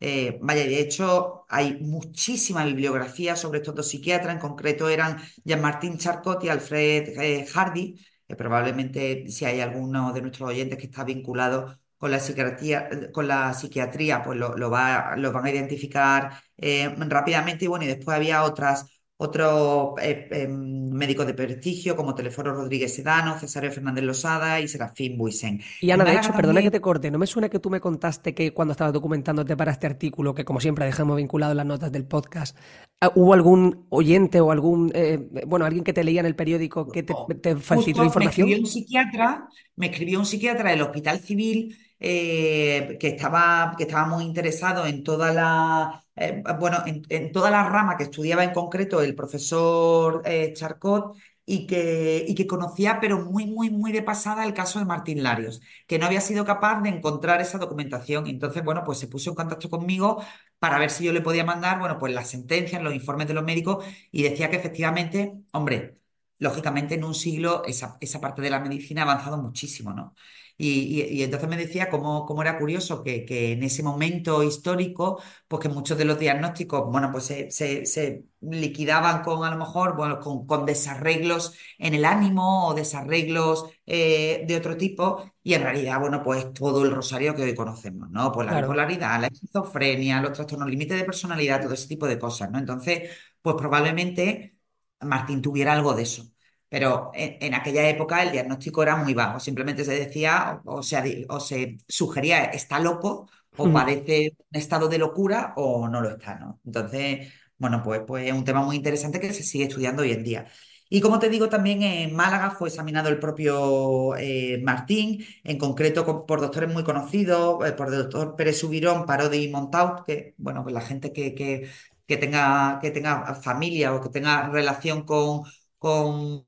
Eh, 0.00 0.38
vaya, 0.40 0.64
de 0.64 0.80
hecho, 0.80 1.44
hay 1.48 1.78
muchísima 1.80 2.64
bibliografía 2.64 3.36
sobre 3.36 3.58
estos 3.58 3.74
dos 3.74 3.88
psiquiatras, 3.88 4.34
en 4.34 4.40
concreto 4.40 4.88
eran 4.88 5.18
Jean-Martin 5.44 5.98
Charcot 5.98 6.42
y 6.44 6.48
Alfred 6.48 7.08
eh, 7.20 7.46
Hardy, 7.46 7.96
probablemente 8.38 9.28
si 9.28 9.44
hay 9.44 9.60
alguno 9.60 10.12
de 10.12 10.22
nuestros 10.22 10.48
oyentes 10.50 10.78
que 10.78 10.86
está 10.86 11.04
vinculado 11.04 11.78
con 12.00 12.10
la 12.10 12.20
psiquiatría, 12.20 12.88
con 13.12 13.28
la 13.28 13.54
psiquiatría 13.54 14.22
pues 14.24 14.38
lo, 14.38 14.56
lo 14.56 14.70
va, 14.70 15.14
lo 15.16 15.32
van 15.32 15.46
a 15.46 15.50
identificar 15.50 16.32
eh, 16.56 16.94
rápidamente. 16.98 17.66
Y 17.66 17.68
bueno, 17.68 17.84
y 17.84 17.88
después 17.88 18.16
había 18.16 18.42
otras, 18.44 18.99
otros 19.22 20.00
eh, 20.00 20.28
eh, 20.30 20.48
médicos 20.48 21.26
de 21.26 21.34
prestigio 21.34 21.94
como 21.94 22.14
Teleforo 22.14 22.54
Rodríguez 22.54 22.94
Sedano, 22.94 23.38
Cesario 23.38 23.70
Fernández 23.70 24.02
Losada 24.02 24.58
y 24.60 24.66
Serafín 24.66 25.18
Buisen. 25.18 25.60
Y 25.82 25.90
Ana, 25.90 26.04
de 26.04 26.14
hecho, 26.14 26.32
perdona 26.32 26.62
que 26.62 26.70
también 26.70 26.72
te 26.72 26.80
corte, 26.80 27.10
¿no 27.10 27.18
me 27.18 27.26
suena 27.26 27.50
que 27.50 27.58
tú 27.58 27.68
me 27.68 27.80
contaste 27.80 28.34
que 28.34 28.54
cuando 28.54 28.72
estabas 28.72 28.94
documentándote 28.94 29.58
para 29.58 29.72
este 29.72 29.86
artículo, 29.86 30.34
que 30.34 30.46
como 30.46 30.58
siempre 30.58 30.86
dejamos 30.86 31.18
vinculado 31.18 31.52
en 31.52 31.58
las 31.58 31.66
notas 31.66 31.92
del 31.92 32.06
podcast, 32.06 32.56
ah, 33.02 33.12
hubo 33.14 33.34
algún 33.34 33.84
oyente 33.90 34.40
o 34.40 34.52
algún, 34.52 34.90
eh, 34.94 35.18
bueno, 35.46 35.66
alguien 35.66 35.84
que 35.84 35.92
te 35.92 36.02
leía 36.02 36.20
en 36.20 36.26
el 36.26 36.34
periódico 36.34 36.88
que 36.88 37.02
te, 37.02 37.14
te 37.42 37.56
facilitó 37.56 38.02
Justo 38.02 38.20
me 38.20 38.24
escribió 38.24 38.56
información? 38.56 38.60
un 38.60 38.66
psiquiatra, 38.66 39.48
me 39.76 39.86
escribió 39.88 40.18
un 40.18 40.26
psiquiatra 40.26 40.70
del 40.70 40.80
Hospital 40.80 41.18
Civil 41.20 41.76
eh, 42.02 42.96
que 42.98 43.08
estaba, 43.08 43.74
que 43.76 43.84
estaba 43.84 44.06
muy 44.06 44.24
interesado 44.24 44.86
en 44.86 45.04
toda 45.04 45.30
la, 45.34 46.02
eh, 46.20 46.42
bueno, 46.58 46.82
en, 46.86 47.32
toda 47.32 47.50
la 47.50 47.64
rama 47.68 47.96
que 47.96 48.04
estudiaba 48.04 48.44
en 48.44 48.52
concreto 48.52 49.00
el 49.02 49.14
profesor 49.14 50.22
eh, 50.24 50.52
Charcot 50.54 51.16
y 51.46 51.66
que, 51.66 52.24
y 52.28 52.34
que 52.34 52.46
conocía, 52.46 53.00
pero 53.00 53.24
muy, 53.24 53.46
muy, 53.46 53.70
muy 53.70 53.90
de 53.92 54.02
pasada 54.02 54.44
el 54.44 54.54
caso 54.54 54.78
de 54.78 54.84
Martín 54.84 55.22
Larios, 55.22 55.60
que 55.86 55.98
no 55.98 56.06
había 56.06 56.20
sido 56.20 56.44
capaz 56.44 56.80
de 56.82 56.90
encontrar 56.90 57.40
esa 57.40 57.58
documentación. 57.58 58.26
Entonces, 58.26 58.62
bueno, 58.64 58.84
pues 58.84 58.98
se 58.98 59.08
puso 59.08 59.30
en 59.30 59.36
contacto 59.36 59.68
conmigo 59.70 60.22
para 60.58 60.78
ver 60.78 60.90
si 60.90 61.04
yo 61.04 61.12
le 61.12 61.22
podía 61.22 61.44
mandar, 61.44 61.78
bueno, 61.80 61.98
pues 61.98 62.12
las 62.14 62.28
sentencias, 62.30 62.82
los 62.82 62.94
informes 62.94 63.26
de 63.26 63.34
los 63.34 63.44
médicos 63.44 63.84
y 64.12 64.22
decía 64.22 64.50
que 64.50 64.56
efectivamente, 64.56 65.34
hombre, 65.52 65.98
lógicamente 66.38 66.94
en 66.94 67.04
un 67.04 67.14
siglo 67.14 67.62
esa, 67.66 67.96
esa 68.00 68.20
parte 68.20 68.42
de 68.42 68.50
la 68.50 68.60
medicina 68.60 69.02
ha 69.02 69.04
avanzado 69.04 69.38
muchísimo, 69.38 69.92
¿no? 69.92 70.14
Y, 70.62 71.00
y- 71.02 71.20
y 71.20 71.22
entonces 71.22 71.48
me 71.48 71.56
decía 71.56 71.88
cómo, 71.88 72.26
cómo 72.26 72.42
era 72.42 72.58
curioso 72.58 73.02
que, 73.02 73.24
que 73.24 73.52
en 73.52 73.62
ese 73.62 73.82
momento 73.82 74.42
histórico, 74.42 75.22
pues 75.48 75.62
que 75.62 75.68
muchos 75.68 75.96
de 75.98 76.04
los 76.04 76.18
diagnósticos, 76.18 76.90
bueno, 76.90 77.10
pues 77.12 77.24
se, 77.24 77.50
se- 77.50 77.86
se 77.86 78.24
liquidaban 78.40 79.22
con 79.22 79.44
a 79.44 79.50
lo 79.50 79.56
mejor, 79.56 79.96
bueno, 79.96 80.20
con, 80.20 80.46
con 80.46 80.66
desarreglos 80.66 81.54
en 81.78 81.94
el 81.94 82.04
ánimo 82.04 82.68
o 82.68 82.74
desarreglos 82.74 83.66
eh, 83.86 84.44
de 84.46 84.56
otro 84.56 84.76
tipo, 84.76 85.32
y 85.42 85.54
en 85.54 85.62
realidad, 85.62 85.98
bueno, 86.00 86.22
pues 86.22 86.52
todo 86.52 86.84
el 86.84 86.90
rosario 86.92 87.34
que 87.34 87.42
hoy 87.42 87.54
conocemos, 87.54 88.10
¿no? 88.10 88.32
Pues 88.32 88.46
la 88.46 88.52
Claro, 88.52 88.54
bipolaridad, 88.54 89.20
la 89.20 89.28
esquizofrenia, 89.28 90.20
los 90.20 90.32
trastornos 90.32 90.68
límite 90.68 90.94
de 90.94 91.04
personalidad, 91.04 91.62
todo 91.62 91.74
ese 91.74 91.88
tipo 91.88 92.06
de 92.06 92.18
cosas, 92.18 92.50
¿no? 92.50 92.58
Entonces, 92.58 93.10
pues 93.42 93.56
probablemente 93.56 94.56
Martín 95.00 95.40
tuviera 95.42 95.72
algo 95.72 95.94
de 95.94 96.02
eso. 96.02 96.30
Pero 96.70 97.12
en, 97.14 97.36
en 97.42 97.54
aquella 97.54 97.88
época 97.90 98.22
el 98.22 98.32
diagnóstico 98.32 98.82
era 98.84 98.96
muy 98.96 99.14
vago, 99.14 99.40
simplemente 99.40 99.84
se 99.84 99.94
decía, 99.94 100.62
o, 100.66 100.76
o 100.80 100.82
di- 101.02 101.26
o 101.30 101.40
se 101.40 101.78
sugería, 101.88 102.44
está 102.46 102.80
loco, 102.80 103.28
o 103.56 103.70
mm, 103.70 103.72
padece 103.72 104.36
un 104.52 104.58
estado 104.60 104.88
de 104.88 104.98
locura, 104.98 105.54
o 105.58 105.88
no 105.88 106.00
lo 106.00 106.10
está, 106.10 106.36
¿no? 106.38 106.60
Entonces, 106.64 107.32
bueno, 107.58 107.82
pues, 107.84 108.02
pues 108.06 108.26
es 108.28 108.32
un 108.32 108.44
tema 108.44 108.62
muy 108.62 108.76
interesante 108.76 109.20
que 109.20 109.32
se 109.34 109.42
sigue 109.42 109.64
estudiando 109.66 110.02
hoy 110.02 110.12
en 110.12 110.24
día. 110.24 110.46
Y 110.92 111.00
como 111.00 111.18
te 111.20 111.28
digo, 111.28 111.48
también 111.48 111.82
en 111.82 112.14
Málaga 112.16 112.50
fue 112.50 112.68
examinado 112.68 113.08
el 113.10 113.20
propio 113.20 114.16
eh, 114.16 114.60
Martín, 114.64 115.24
en 115.44 115.56
concreto 115.58 116.04
con- 116.04 116.26
por 116.26 116.40
doctores 116.40 116.72
muy 116.72 116.82
conocidos, 116.84 117.64
eh, 117.68 117.72
por 117.72 117.88
el 117.88 117.98
doctor 117.98 118.34
Pérez 118.36 118.58
Subirón, 118.58 119.06
Parodi 119.06 119.44
y 119.44 119.48
Montaut, 119.50 120.04
que, 120.06 120.34
bueno, 120.38 120.62
pues 120.64 120.74
la 120.74 120.80
gente 120.80 121.12
que, 121.12 121.34
que, 121.34 121.68
que 122.06 122.16
tenga, 122.16 122.78
que 122.80 122.90
tenga 122.90 123.34
familia 123.36 123.94
o 123.94 124.00
que 124.00 124.08
tenga 124.08 124.48
relación 124.48 125.04
con, 125.04 125.42
con 125.78 126.46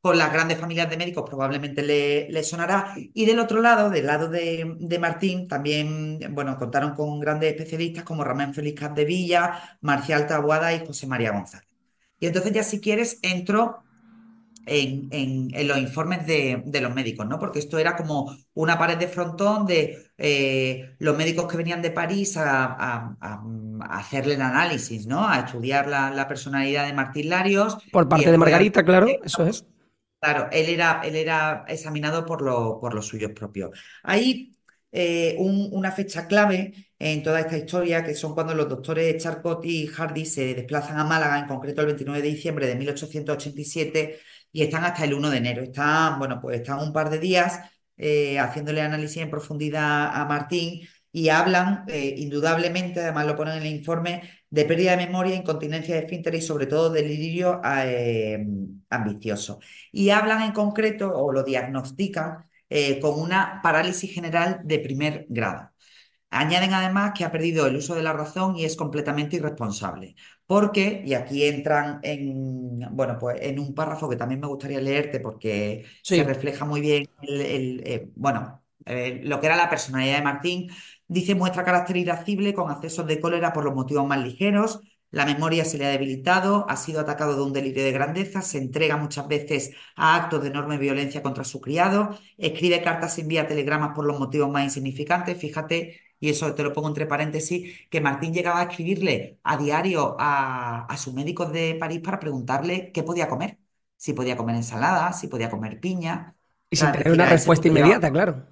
con 0.00 0.18
las 0.18 0.32
grandes 0.32 0.58
familias 0.58 0.90
de 0.90 0.96
médicos 0.96 1.24
probablemente 1.28 1.82
le, 1.82 2.28
le 2.30 2.42
sonará. 2.44 2.94
Y 2.96 3.24
del 3.26 3.38
otro 3.38 3.60
lado, 3.62 3.90
del 3.90 4.06
lado 4.06 4.28
de, 4.28 4.76
de 4.78 4.98
Martín, 4.98 5.48
también, 5.48 6.18
bueno, 6.34 6.58
contaron 6.58 6.94
con 6.94 7.20
grandes 7.20 7.52
especialistas 7.52 8.04
como 8.04 8.24
Ramón 8.24 8.54
Félix 8.54 8.80
Capdevilla, 8.80 9.78
Marcial 9.80 10.26
Taboada 10.26 10.74
y 10.74 10.86
José 10.86 11.06
María 11.06 11.32
González. 11.32 11.68
Y 12.20 12.26
entonces 12.26 12.52
ya 12.52 12.64
si 12.64 12.80
quieres 12.80 13.18
entro 13.22 13.83
en, 14.66 15.08
en- 15.12 15.48
en 15.54 15.68
los 15.68 15.78
informes 15.78 16.26
de, 16.26 16.62
de 16.66 16.80
los 16.80 16.94
médicos, 16.94 17.26
¿no? 17.26 17.38
Porque 17.38 17.58
esto 17.58 17.78
era 17.78 17.96
como 17.96 18.34
una 18.54 18.78
pared 18.78 18.96
de 18.98 19.08
frontón 19.08 19.66
de 19.66 20.10
eh, 20.18 20.94
los 20.98 21.16
médicos 21.16 21.46
que 21.50 21.56
venían 21.56 21.82
de 21.82 21.90
París 21.90 22.36
a, 22.36 22.64
a- 22.66 23.16
a- 23.20 23.42
a 23.80 23.98
hacerle 23.98 24.34
el 24.34 24.42
análisis, 24.42 25.06
¿no? 25.06 25.28
A 25.28 25.40
estudiar 25.40 25.86
la, 25.88 26.10
la 26.10 26.28
personalidad 26.28 26.86
de 26.86 26.92
Martín 26.92 27.28
Larios 27.30 27.78
Por 27.92 28.08
parte 28.08 28.30
de 28.30 28.38
Margarita, 28.38 28.84
claro, 28.84 29.06
eso 29.24 29.46
es. 29.46 29.64
Claro, 30.20 30.48
él 30.52 30.70
era, 30.70 31.02
él 31.04 31.16
era 31.16 31.64
examinado 31.68 32.24
por, 32.24 32.40
lo- 32.42 32.78
por 32.80 32.94
los 32.94 33.06
suyos 33.06 33.32
propios. 33.32 33.78
Hay 34.02 34.56
eh, 34.90 35.36
un- 35.38 35.68
una 35.72 35.92
fecha 35.92 36.26
clave 36.26 36.72
en 36.98 37.22
toda 37.22 37.40
esta 37.40 37.58
historia, 37.58 38.02
que 38.04 38.14
son 38.14 38.32
cuando 38.34 38.54
los 38.54 38.68
doctores 38.68 39.22
Charcot 39.22 39.62
y 39.66 39.86
Hardy 39.88 40.24
se 40.24 40.54
desplazan 40.54 40.98
a 40.98 41.04
Málaga, 41.04 41.38
en 41.38 41.46
concreto 41.46 41.82
el 41.82 41.88
29 41.88 42.22
de 42.22 42.28
diciembre 42.28 42.66
de 42.66 42.74
1887, 42.76 44.18
y 44.54 44.62
están 44.62 44.84
hasta 44.84 45.04
el 45.04 45.14
1 45.14 45.30
de 45.30 45.38
enero. 45.38 45.62
Están, 45.62 46.18
bueno, 46.18 46.40
pues 46.40 46.60
están 46.60 46.78
un 46.80 46.92
par 46.92 47.10
de 47.10 47.18
días 47.18 47.60
eh, 47.96 48.38
haciéndole 48.38 48.80
análisis 48.82 49.18
en 49.22 49.30
profundidad 49.30 50.10
a 50.14 50.24
Martín 50.26 50.88
y 51.12 51.28
hablan, 51.28 51.84
eh, 51.88 52.14
indudablemente, 52.18 53.00
además 53.00 53.26
lo 53.26 53.36
ponen 53.36 53.54
en 53.56 53.62
el 53.64 53.74
informe, 53.74 54.22
de 54.50 54.64
pérdida 54.64 54.92
de 54.92 55.06
memoria, 55.06 55.34
incontinencia 55.34 55.96
de 55.96 56.02
esfínteres 56.02 56.44
y 56.44 56.46
sobre 56.46 56.66
todo 56.66 56.90
delirio 56.90 57.60
eh, 57.64 58.46
ambicioso 58.90 59.58
y 59.90 60.10
hablan 60.10 60.42
en 60.42 60.52
concreto 60.52 61.12
o 61.12 61.32
lo 61.32 61.42
diagnostican 61.42 62.48
con 63.00 63.20
una 63.20 63.60
parálisis 63.62 64.12
general 64.12 64.60
de 64.64 64.80
primer 64.80 65.26
grado. 65.28 65.70
Añaden 66.30 66.74
además 66.74 67.12
que 67.16 67.24
ha 67.24 67.30
perdido 67.30 67.66
el 67.66 67.76
uso 67.76 67.94
de 67.94 68.02
la 68.02 68.12
razón 68.12 68.56
y 68.56 68.64
es 68.64 68.74
completamente 68.76 69.36
irresponsable. 69.36 70.16
Porque, 70.46 71.02
y 71.06 71.14
aquí 71.14 71.44
entran 71.44 72.00
en, 72.02 72.80
bueno, 72.90 73.16
pues 73.18 73.38
en 73.40 73.58
un 73.58 73.74
párrafo 73.74 74.08
que 74.08 74.16
también 74.16 74.40
me 74.40 74.46
gustaría 74.46 74.80
leerte 74.80 75.18
porque 75.20 75.84
se 76.02 76.22
refleja 76.22 76.66
muy 76.66 76.80
bien 76.82 77.08
el, 77.22 77.40
el, 77.40 77.82
eh, 77.86 78.10
bueno, 78.14 78.62
eh, 78.84 79.20
lo 79.24 79.40
que 79.40 79.46
era 79.46 79.56
la 79.56 79.70
personalidad 79.70 80.18
de 80.18 80.22
Martín. 80.24 80.70
Dice, 81.08 81.34
muestra 81.34 81.64
carácter 81.64 81.96
irascible 81.96 82.52
con 82.54 82.70
accesos 82.70 83.06
de 83.06 83.20
cólera 83.20 83.52
por 83.52 83.64
los 83.64 83.74
motivos 83.74 84.06
más 84.06 84.22
ligeros. 84.22 84.80
La 85.10 85.24
memoria 85.26 85.64
se 85.64 85.78
le 85.78 85.86
ha 85.86 85.90
debilitado, 85.90 86.66
ha 86.68 86.76
sido 86.76 87.00
atacado 87.00 87.36
de 87.36 87.42
un 87.42 87.52
delirio 87.52 87.84
de 87.84 87.92
grandeza, 87.92 88.42
se 88.42 88.58
entrega 88.58 88.96
muchas 88.96 89.28
veces 89.28 89.70
a 89.94 90.16
actos 90.16 90.42
de 90.42 90.48
enorme 90.48 90.76
violencia 90.76 91.22
contra 91.22 91.44
su 91.44 91.60
criado, 91.60 92.18
escribe 92.36 92.82
cartas 92.82 93.16
y 93.18 93.20
envía 93.20 93.46
telegramas 93.46 93.94
por 93.94 94.06
los 94.06 94.18
motivos 94.18 94.50
más 94.50 94.64
insignificantes. 94.64 95.38
Fíjate 95.38 96.00
y 96.20 96.30
eso 96.30 96.54
te 96.54 96.62
lo 96.62 96.72
pongo 96.72 96.88
entre 96.88 97.06
paréntesis, 97.06 97.88
que 97.90 98.00
Martín 98.00 98.32
llegaba 98.34 98.60
a 98.60 98.64
escribirle 98.64 99.38
a 99.42 99.56
diario 99.56 100.16
a, 100.18 100.86
a 100.86 100.96
sus 100.96 101.14
médicos 101.14 101.52
de 101.52 101.76
París 101.78 102.00
para 102.02 102.20
preguntarle 102.20 102.92
qué 102.92 103.02
podía 103.02 103.28
comer, 103.28 103.58
si 103.96 104.12
podía 104.12 104.36
comer 104.36 104.56
ensalada, 104.56 105.12
si 105.12 105.28
podía 105.28 105.50
comer 105.50 105.80
piña. 105.80 106.36
y 106.70 106.76
sin 106.76 106.92
tener 106.92 107.10
una 107.12 107.24
respuesta 107.24 107.68
inmediata, 107.68 108.10
claro. 108.12 108.46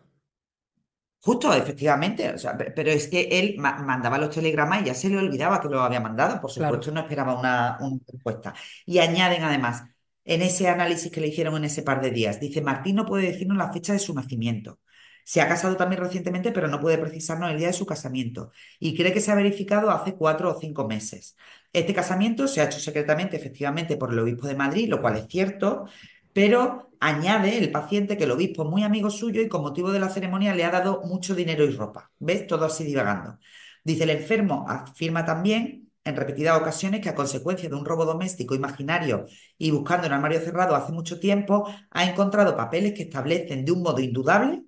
Justo, 1.24 1.54
efectivamente, 1.54 2.32
o 2.34 2.38
sea, 2.38 2.56
pe- 2.58 2.72
pero 2.72 2.90
es 2.90 3.06
que 3.08 3.20
él 3.30 3.54
ma- 3.58 3.78
mandaba 3.82 4.18
los 4.18 4.30
telegramas 4.34 4.82
y 4.82 4.86
ya 4.86 4.94
se 4.94 5.08
le 5.08 5.18
olvidaba 5.18 5.60
que 5.60 5.68
los 5.68 5.80
había 5.80 6.00
mandado, 6.00 6.40
por 6.40 6.50
Claro. 6.56 6.80
supuesto, 6.80 6.90
no 6.90 7.00
esperaba 7.00 7.38
una, 7.38 7.78
una 7.80 7.98
respuesta. 8.12 8.54
Y 8.86 8.98
añaden 8.98 9.44
además, 9.44 9.84
en 10.24 10.42
ese 10.42 10.68
análisis 10.68 11.12
que 11.12 11.20
le 11.20 11.28
hicieron 11.28 11.56
en 11.56 11.64
ese 11.64 11.82
par 11.84 12.00
de 12.00 12.10
días, 12.10 12.40
dice, 12.40 12.60
Martín 12.60 12.96
no 12.96 13.06
puede 13.06 13.28
decirnos 13.30 13.56
la 13.56 13.72
fecha 13.72 13.92
de 13.92 14.00
su 14.00 14.12
nacimiento. 14.14 14.80
Se 15.24 15.40
ha 15.40 15.48
casado 15.48 15.76
también 15.76 16.02
recientemente, 16.02 16.52
pero 16.52 16.68
no 16.68 16.80
puede 16.80 16.98
precisarnos 16.98 17.50
el 17.50 17.58
día 17.58 17.68
de 17.68 17.72
su 17.72 17.86
casamiento. 17.86 18.50
Y 18.78 18.96
cree 18.96 19.12
que 19.12 19.20
se 19.20 19.30
ha 19.30 19.34
verificado 19.34 19.90
hace 19.90 20.14
cuatro 20.14 20.50
o 20.50 20.60
cinco 20.60 20.86
meses. 20.88 21.36
Este 21.72 21.94
casamiento 21.94 22.48
se 22.48 22.60
ha 22.60 22.64
hecho 22.64 22.78
secretamente, 22.80 23.36
efectivamente, 23.36 23.96
por 23.96 24.12
el 24.12 24.18
obispo 24.18 24.46
de 24.46 24.54
Madrid, 24.54 24.88
lo 24.88 25.00
cual 25.00 25.16
es 25.16 25.26
cierto, 25.28 25.86
pero 26.32 26.90
añade 27.00 27.58
el 27.58 27.70
paciente 27.70 28.16
que 28.16 28.24
el 28.24 28.30
obispo 28.30 28.64
es 28.64 28.70
muy 28.70 28.82
amigo 28.84 29.10
suyo 29.10 29.42
y 29.42 29.48
con 29.48 29.62
motivo 29.62 29.90
de 29.92 30.00
la 30.00 30.08
ceremonia 30.08 30.54
le 30.54 30.64
ha 30.64 30.70
dado 30.70 31.02
mucho 31.04 31.34
dinero 31.34 31.64
y 31.64 31.70
ropa. 31.70 32.10
¿Ves? 32.18 32.46
Todo 32.46 32.64
así 32.66 32.84
divagando. 32.84 33.38
Dice 33.84 34.04
el 34.04 34.10
enfermo, 34.10 34.64
afirma 34.68 35.24
también 35.24 35.90
en 36.04 36.16
repetidas 36.16 36.60
ocasiones 36.60 37.00
que 37.00 37.08
a 37.08 37.14
consecuencia 37.14 37.68
de 37.68 37.74
un 37.76 37.84
robo 37.84 38.04
doméstico 38.04 38.54
imaginario 38.54 39.26
y 39.58 39.70
buscando 39.70 40.06
en 40.06 40.12
armario 40.12 40.40
cerrado 40.40 40.74
hace 40.74 40.92
mucho 40.92 41.20
tiempo, 41.20 41.68
ha 41.90 42.04
encontrado 42.04 42.56
papeles 42.56 42.92
que 42.94 43.02
establecen 43.02 43.64
de 43.64 43.72
un 43.72 43.82
modo 43.82 44.00
indudable 44.00 44.64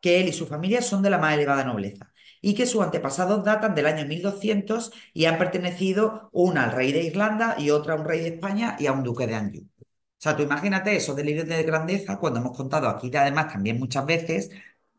que 0.00 0.20
él 0.20 0.28
y 0.28 0.32
su 0.32 0.46
familia 0.46 0.82
son 0.82 1.02
de 1.02 1.10
la 1.10 1.18
más 1.18 1.34
elevada 1.34 1.64
nobleza 1.64 2.12
y 2.40 2.54
que 2.54 2.66
sus 2.66 2.82
antepasados 2.82 3.44
datan 3.44 3.74
del 3.74 3.86
año 3.86 4.06
1200 4.06 4.92
y 5.12 5.24
han 5.24 5.38
pertenecido 5.38 6.28
una 6.32 6.64
al 6.64 6.72
rey 6.72 6.92
de 6.92 7.02
Irlanda 7.02 7.56
y 7.58 7.70
otra 7.70 7.94
a 7.94 7.96
un 7.96 8.04
rey 8.04 8.20
de 8.20 8.28
España 8.28 8.76
y 8.78 8.86
a 8.86 8.92
un 8.92 9.02
duque 9.02 9.26
de 9.26 9.34
Anjou. 9.34 9.62
O 9.62 9.66
sea, 10.18 10.36
tú 10.36 10.42
imagínate 10.42 10.96
esos 10.96 11.16
delirios 11.16 11.46
de 11.46 11.62
grandeza 11.62 12.18
cuando 12.18 12.40
hemos 12.40 12.56
contado 12.56 12.88
aquí 12.88 13.10
además 13.16 13.52
también 13.52 13.78
muchas 13.78 14.06
veces 14.06 14.50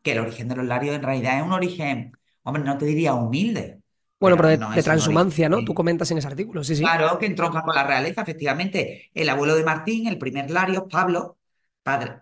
que 0.02 0.12
el 0.12 0.20
origen 0.20 0.48
de 0.48 0.56
los 0.56 0.66
Larios 0.66 0.94
en 0.96 1.02
realidad 1.02 1.38
es 1.38 1.44
un 1.44 1.52
origen, 1.52 2.12
hombre, 2.42 2.62
no 2.62 2.78
te 2.78 2.86
diría 2.86 3.14
humilde, 3.14 3.80
Bueno, 4.20 4.36
pero 4.36 4.48
pero 4.48 4.48
de, 4.48 4.58
no 4.58 4.70
de 4.70 4.82
transhumancia, 4.82 5.48
¿no? 5.48 5.64
Tú 5.64 5.74
comentas 5.74 6.10
en 6.10 6.18
ese 6.18 6.26
artículo, 6.28 6.64
sí, 6.64 6.76
sí. 6.76 6.82
Claro, 6.82 7.18
que 7.18 7.26
entronca 7.26 7.62
con 7.62 7.74
la 7.74 7.84
realeza, 7.84 8.22
efectivamente. 8.22 9.10
El 9.14 9.28
abuelo 9.28 9.54
de 9.56 9.64
Martín, 9.64 10.06
el 10.06 10.18
primer 10.18 10.50
Larios, 10.50 10.84
Pablo, 10.90 11.37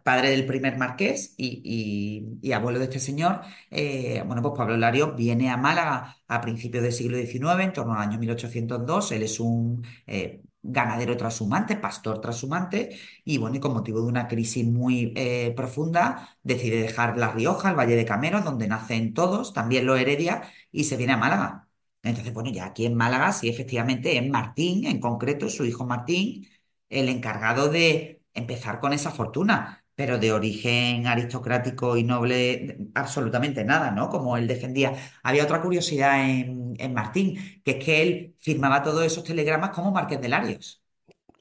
padre, 0.03 0.31
del 0.31 0.47
primer 0.47 0.77
marqués 0.79 1.35
y, 1.37 2.53
abuelo 2.53 2.79
de 2.79 2.85
este 2.87 3.01
señor, 3.01 3.41
eh, 3.71 4.23
bueno, 4.27 4.43
pues 4.43 4.55
Pablo 4.57 4.77
Larios 4.77 5.15
viene 5.17 5.51
a 5.51 5.57
Málaga 5.57 6.17
a 6.29 6.41
principios 6.41 6.83
del 6.83 6.93
siglo 6.93 7.17
XIX, 7.19 7.65
en 7.65 7.73
torno 7.73 7.95
al 7.95 8.01
año 8.09 8.19
1802. 8.19 9.13
Él 9.13 9.23
es 9.23 9.41
un 9.41 9.85
eh, 10.07 10.43
ganadero 10.63 11.17
trashumante, 11.17 11.77
pastor 11.77 12.21
trashumante, 12.21 12.99
y 13.25 13.39
bueno, 13.39 13.57
y 13.57 13.61
con 13.61 13.73
motivo 13.73 14.01
de 14.01 14.07
una 14.07 14.29
crisis 14.29 14.67
muy 14.67 15.13
eh, 15.17 15.53
profunda, 15.57 16.39
decide 16.43 16.81
dejar 16.81 17.19
La 17.19 17.33
Rioja, 17.33 17.71
el 17.71 17.77
Valle 17.77 17.97
de 17.97 18.05
Cameros, 18.05 18.45
donde 18.45 18.67
nacen 18.69 19.15
todos, 19.15 19.53
también 19.53 19.87
los 19.87 19.99
Heredia, 19.99 20.43
y 20.73 20.85
se 20.85 20.97
viene 20.97 21.13
a 21.15 21.17
Málaga. 21.17 21.69
Entonces, 22.03 22.33
bueno, 22.33 22.51
ya 22.51 22.67
aquí 22.67 22.87
en 22.87 22.95
Málaga, 22.95 23.33
sí, 23.33 23.49
efectivamente, 23.49 24.17
es 24.17 24.29
Martín, 24.31 24.87
en 24.87 25.01
concreto, 25.01 25.49
su 25.49 25.65
hijo 25.65 25.85
Martín, 25.85 26.47
el 26.89 27.09
encargado 27.09 27.69
de 27.69 28.16
empezar 28.37 28.81
con 28.81 28.93
esa 28.93 29.11
fortuna, 29.11 29.85
pero 29.95 30.19
de 30.19 30.33
origen 30.33 31.07
aristocrático 31.07 31.97
y 31.97 32.05
noble, 32.05 32.79
absolutamente 32.95 33.65
nada, 33.65 33.91
¿no? 33.93 34.09
Como 34.11 34.37
él 34.37 34.47
defendía. 34.47 34.93
Había 35.23 35.45
otra 35.45 35.63
curiosidad 35.63 36.29
en, 36.31 36.75
en 36.79 36.95
Martín, 36.95 37.63
que 37.65 37.73
es 37.73 37.85
que 37.85 38.03
él 38.03 38.35
firmaba 38.39 38.83
todos 38.83 39.05
esos 39.05 39.25
telegramas 39.25 39.71
como 39.71 39.91
Marqués 39.93 40.21
de 40.21 40.29
Larios. 40.29 40.83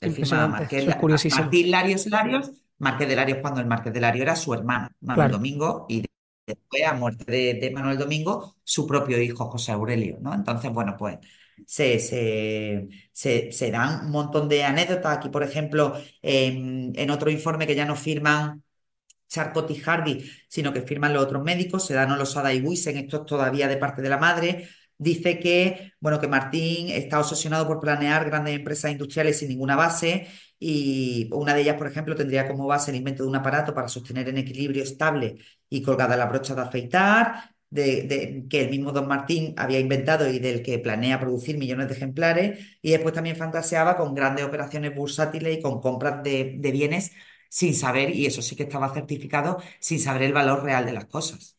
Él 0.01 0.11
firmaba 0.11 0.47
Marqués, 0.47 0.85
es. 0.87 0.95
Martín 1.29 1.71
Larios 1.71 2.05
Larios, 2.07 2.51
Marqués 2.79 3.07
de 3.07 3.15
Larios 3.15 3.39
cuando 3.41 3.61
el 3.61 3.67
Marqués 3.67 3.93
de 3.93 4.01
Larios 4.01 4.23
era 4.23 4.35
su 4.35 4.53
hermano, 4.53 4.89
Manuel 5.01 5.29
Claro. 5.29 5.31
Domingo, 5.31 5.85
y 5.89 6.05
después, 6.45 6.83
a 6.85 6.93
muerte 6.93 7.25
de, 7.31 7.53
de 7.55 7.71
Manuel 7.71 7.97
Domingo, 7.97 8.57
su 8.63 8.85
propio 8.87 9.21
hijo 9.21 9.45
José 9.49 9.71
Aurelio, 9.71 10.17
¿no? 10.21 10.33
Entonces, 10.33 10.71
bueno, 10.71 10.95
pues 10.97 11.17
se, 11.65 11.99
se, 11.99 12.87
se, 13.11 13.51
se 13.51 13.71
dan 13.71 14.05
un 14.05 14.11
montón 14.11 14.49
de 14.49 14.63
anécdotas. 14.63 15.17
Aquí, 15.17 15.29
por 15.29 15.43
ejemplo, 15.43 15.95
en, 16.21 17.09
otro 17.09 17.29
informe 17.29 17.67
que 17.67 17.75
ya 17.75 17.85
no 17.85 17.95
firman 17.95 18.63
Charcot 19.29 19.69
y 19.71 19.75
Hardy, 19.75 20.31
sino 20.47 20.73
que 20.73 20.81
firman 20.81 21.13
los 21.13 21.23
otros 21.23 21.43
médicos, 21.43 21.85
Sedano, 21.85 22.15
Losada 22.17 22.53
y 22.53 22.61
Wiesen, 22.61 22.97
esto 22.97 23.17
es 23.21 23.25
todavía 23.25 23.67
de 23.67 23.77
parte 23.77 24.01
de 24.01 24.09
la 24.09 24.17
madre. 24.17 24.69
Dice 24.97 25.39
que, 25.39 25.93
bueno, 25.99 26.21
que 26.21 26.27
Martín 26.27 26.89
está 26.89 27.19
obsesionado 27.19 27.67
por 27.67 27.79
planear 27.81 28.25
grandes 28.25 28.55
empresas 28.55 28.91
industriales 28.91 29.39
sin 29.39 29.49
ninguna 29.49 29.75
base 29.75 30.27
y 30.59 31.29
una 31.33 31.53
de 31.53 31.61
ellas, 31.61 31.75
por 31.77 31.87
ejemplo, 31.87 32.15
tendría 32.15 32.47
como 32.47 32.65
base 32.65 32.91
el 32.91 32.97
invento 32.97 33.23
de 33.23 33.29
un 33.29 33.35
aparato 33.35 33.73
para 33.73 33.87
sostener 33.89 34.29
en 34.29 34.37
equilibrio 34.37 34.83
estable 34.83 35.37
y 35.69 35.81
colgada 35.81 36.15
la 36.15 36.27
brocha 36.27 36.55
de 36.55 36.61
afeitar, 36.61 37.54
de, 37.69 38.45
que 38.49 38.61
el 38.61 38.69
mismo 38.69 38.91
Don 38.91 39.07
Martín 39.07 39.53
había 39.57 39.79
inventado 39.79 40.29
y 40.29 40.39
del 40.39 40.61
que 40.63 40.79
planea 40.79 41.19
producir 41.19 41.57
millones 41.57 41.87
de 41.89 41.95
ejemplares, 41.95 42.77
y 42.81 42.91
después 42.91 43.13
también 43.13 43.35
fantaseaba 43.35 43.97
con 43.97 44.15
grandes 44.15 44.45
operaciones 44.45 44.95
bursátiles 44.95 45.57
y 45.57 45.61
con 45.61 45.81
compras 45.81 46.23
de, 46.23 46.55
de 46.59 46.71
bienes 46.71 47.11
sin 47.49 47.73
saber, 47.75 48.09
y 48.15 48.25
eso 48.25 48.41
sí 48.41 48.55
que 48.55 48.63
estaba 48.63 48.93
certificado, 48.93 49.61
sin 49.79 49.99
saber 49.99 50.23
el 50.23 50.33
valor 50.33 50.63
real 50.63 50.85
de 50.85 50.93
las 50.93 51.05
cosas. 51.05 51.54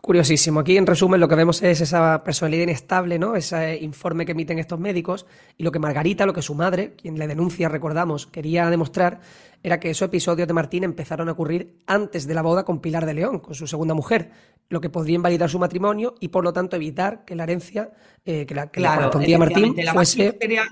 Curiosísimo. 0.00 0.60
Aquí, 0.60 0.76
en 0.76 0.86
resumen, 0.86 1.20
lo 1.20 1.28
que 1.28 1.34
vemos 1.36 1.62
es 1.62 1.80
esa 1.80 2.24
personalidad 2.24 2.64
inestable, 2.64 3.18
¿no? 3.18 3.36
Ese 3.36 3.76
informe 3.82 4.24
que 4.26 4.32
emiten 4.32 4.58
estos 4.58 4.80
médicos. 4.80 5.26
Y 5.56 5.62
lo 5.62 5.70
que 5.70 5.78
Margarita, 5.78 6.26
lo 6.26 6.32
que 6.32 6.42
su 6.42 6.54
madre, 6.54 6.94
quien 6.96 7.18
le 7.18 7.26
denuncia, 7.28 7.68
recordamos, 7.68 8.26
quería 8.26 8.68
demostrar, 8.68 9.20
era 9.62 9.78
que 9.78 9.90
esos 9.90 10.06
episodios 10.06 10.48
de 10.48 10.54
Martín 10.54 10.82
empezaron 10.82 11.28
a 11.28 11.32
ocurrir 11.32 11.76
antes 11.86 12.26
de 12.26 12.34
la 12.34 12.42
boda 12.42 12.64
con 12.64 12.80
Pilar 12.80 13.06
de 13.06 13.14
León, 13.14 13.38
con 13.38 13.54
su 13.54 13.66
segunda 13.68 13.94
mujer, 13.94 14.30
lo 14.70 14.80
que 14.80 14.90
podría 14.90 15.16
invalidar 15.16 15.48
su 15.50 15.58
matrimonio 15.60 16.14
y, 16.18 16.28
por 16.28 16.42
lo 16.42 16.52
tanto, 16.52 16.74
evitar 16.74 17.24
que 17.24 17.36
la 17.36 17.44
herencia 17.44 17.92
eh, 18.24 18.44
que, 18.46 18.54
la, 18.54 18.70
que 18.72 18.80
Claro, 18.80 18.96
correspondía 19.10 19.36
a 19.36 19.38
Martín 19.38 19.74
la 19.84 19.92
madre 19.94 19.94
fuese. 19.94 20.38
quería, 20.40 20.62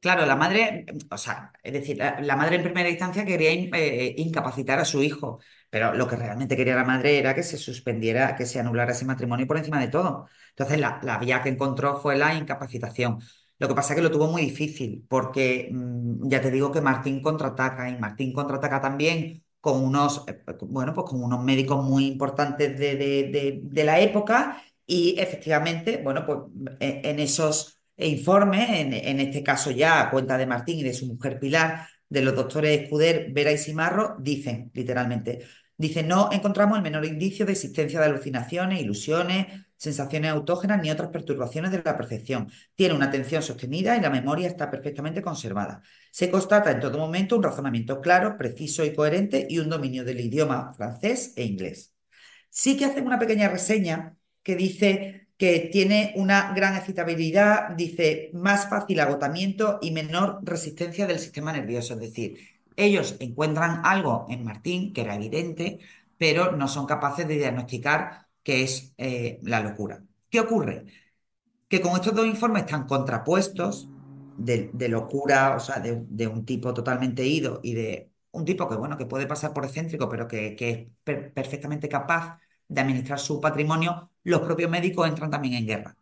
claro, 0.00 0.24
la 0.26 0.36
madre, 0.36 0.86
o 1.10 1.18
sea, 1.18 1.52
es 1.62 1.72
decir, 1.72 1.98
la, 1.98 2.20
la 2.20 2.36
madre 2.36 2.56
en 2.56 2.62
primera 2.62 2.88
instancia 2.88 3.24
quería 3.24 3.52
in- 3.52 3.70
eh, 3.74 4.14
incapacitar 4.18 4.78
a 4.78 4.84
su 4.84 5.02
hijo, 5.02 5.40
pero 5.74 5.92
lo 5.94 6.06
que 6.06 6.14
realmente 6.16 6.56
quería 6.56 6.76
la 6.76 6.84
madre 6.84 7.18
era 7.18 7.34
que 7.34 7.42
se 7.42 7.58
suspendiera, 7.58 8.36
que 8.36 8.46
se 8.46 8.60
anulara 8.60 8.92
ese 8.92 9.04
matrimonio 9.04 9.46
por 9.46 9.56
encima 9.58 9.80
de 9.80 9.88
todo. 9.88 10.28
Entonces, 10.50 10.78
la, 10.78 11.00
la 11.02 11.18
vía 11.18 11.42
que 11.42 11.48
encontró 11.48 12.00
fue 12.00 12.16
la 12.16 12.32
incapacitación. 12.34 13.18
Lo 13.58 13.66
que 13.68 13.74
pasa 13.74 13.92
es 13.94 13.96
que 13.96 14.02
lo 14.02 14.10
tuvo 14.10 14.28
muy 14.28 14.42
difícil, 14.42 15.04
porque 15.08 15.68
mm, 15.72 16.28
ya 16.28 16.40
te 16.40 16.50
digo 16.52 16.70
que 16.72 16.80
Martín 16.80 17.20
contraataca, 17.22 17.88
y 17.90 17.98
Martín 17.98 18.32
contraataca 18.32 18.80
también 18.80 19.42
con 19.60 19.82
unos, 19.82 20.24
eh, 20.28 20.42
bueno, 20.62 20.94
pues 20.94 21.06
con 21.10 21.22
unos 21.22 21.42
médicos 21.42 21.82
muy 21.84 22.06
importantes 22.06 22.78
de, 22.78 22.94
de 22.96 23.30
de- 23.32 23.60
de 23.64 23.84
la 23.84 23.98
época 24.00 24.62
y 24.86 25.16
efectivamente, 25.18 26.00
bueno, 26.04 26.24
pues 26.26 26.38
en, 26.80 27.04
en 27.04 27.18
esos 27.20 27.80
informes, 27.96 28.68
en, 28.70 28.92
en 28.92 29.20
este 29.20 29.42
caso 29.42 29.70
ya 29.70 30.00
a 30.02 30.10
cuenta 30.10 30.36
de 30.38 30.46
Martín 30.46 30.78
y 30.78 30.82
de 30.82 30.94
su 30.94 31.06
mujer 31.06 31.38
Pilar, 31.40 31.86
de 32.08 32.22
los 32.22 32.34
doctores 32.36 32.80
Escuder, 32.82 33.32
Vera 33.32 33.52
y 33.52 33.58
Simarro, 33.58 34.16
dicen 34.20 34.70
literalmente, 34.74 35.44
dicen, 35.76 36.08
no 36.08 36.28
encontramos 36.32 36.76
el 36.76 36.82
menor 36.82 37.04
indicio 37.04 37.46
de 37.46 37.52
existencia 37.52 38.00
de 38.00 38.06
alucinaciones, 38.06 38.80
ilusiones, 38.80 39.46
sensaciones 39.76 40.30
autógenas 40.30 40.80
ni 40.80 40.90
otras 40.90 41.10
perturbaciones 41.10 41.70
de 41.70 41.82
la 41.84 41.96
percepción. 41.96 42.50
Tiene 42.74 42.94
una 42.94 43.06
atención 43.06 43.42
sostenida 43.42 43.96
y 43.96 44.00
la 44.00 44.10
memoria 44.10 44.48
está 44.48 44.70
perfectamente 44.70 45.22
conservada. 45.22 45.82
Se 46.10 46.30
constata 46.30 46.70
en 46.70 46.80
todo 46.80 46.98
momento 46.98 47.36
un 47.36 47.42
razonamiento 47.42 48.00
claro, 48.00 48.36
preciso 48.38 48.84
y 48.84 48.94
coherente 48.94 49.46
y 49.48 49.58
un 49.58 49.68
dominio 49.68 50.04
del 50.04 50.20
idioma 50.20 50.72
francés 50.74 51.32
e 51.36 51.44
inglés. 51.44 51.92
Sí 52.50 52.76
que 52.76 52.84
hacen 52.84 53.06
una 53.06 53.18
pequeña 53.18 53.48
reseña 53.48 54.16
que 54.42 54.56
dice 54.56 55.28
que 55.36 55.68
tiene 55.72 56.12
una 56.16 56.52
gran 56.54 56.76
excitabilidad, 56.76 57.70
dice 57.70 58.30
más 58.34 58.68
fácil 58.68 59.00
agotamiento 59.00 59.78
y 59.82 59.90
menor 59.90 60.38
resistencia 60.42 61.06
del 61.06 61.18
sistema 61.18 61.52
nervioso. 61.52 61.94
Es 61.94 62.00
decir, 62.00 62.53
ellos 62.76 63.16
encuentran 63.20 63.82
algo 63.84 64.26
en 64.28 64.44
Martín 64.44 64.92
que 64.92 65.02
era 65.02 65.14
evidente, 65.16 65.80
pero 66.18 66.52
no 66.52 66.68
son 66.68 66.86
capaces 66.86 67.26
de 67.28 67.36
diagnosticar 67.36 68.28
qué 68.42 68.62
es 68.62 68.94
eh, 68.98 69.38
la 69.42 69.60
locura, 69.60 70.02
¿Qué 70.30 70.40
ocurre? 70.40 70.86
Que 71.68 71.80
con 71.80 71.92
estos 71.94 72.14
dos 72.14 72.26
informes 72.26 72.66
tan 72.66 72.86
contrapuestos, 72.86 73.90
de, 74.36 74.70
locura, 74.88 75.56
o 75.56 75.60
sea, 75.60 75.80
de, 75.80 76.26
un 76.28 76.44
tipo 76.44 76.74
totalmente 76.74 77.24
ido 77.26 77.60
y 77.62 77.74
de 77.74 78.10
un 78.32 78.44
tipo 78.44 78.68
que, 78.68 78.76
bueno, 78.76 78.98
que 78.98 79.06
puede 79.06 79.26
pasar 79.26 79.52
por 79.52 79.64
excéntrico, 79.64 80.08
pero 80.08 80.26
que, 80.28 80.56
es 80.58 80.88
per- 81.04 81.32
perfectamente 81.32 81.88
capaz 81.88 82.38
de 82.68 82.80
administrar 82.80 83.18
su 83.20 83.40
patrimonio, 83.40 84.10
los 84.24 84.40
propios 84.42 84.70
médicos 84.70 85.08
entran 85.08 85.30
también 85.30 85.54
en 85.54 85.66
guerra. 85.66 85.96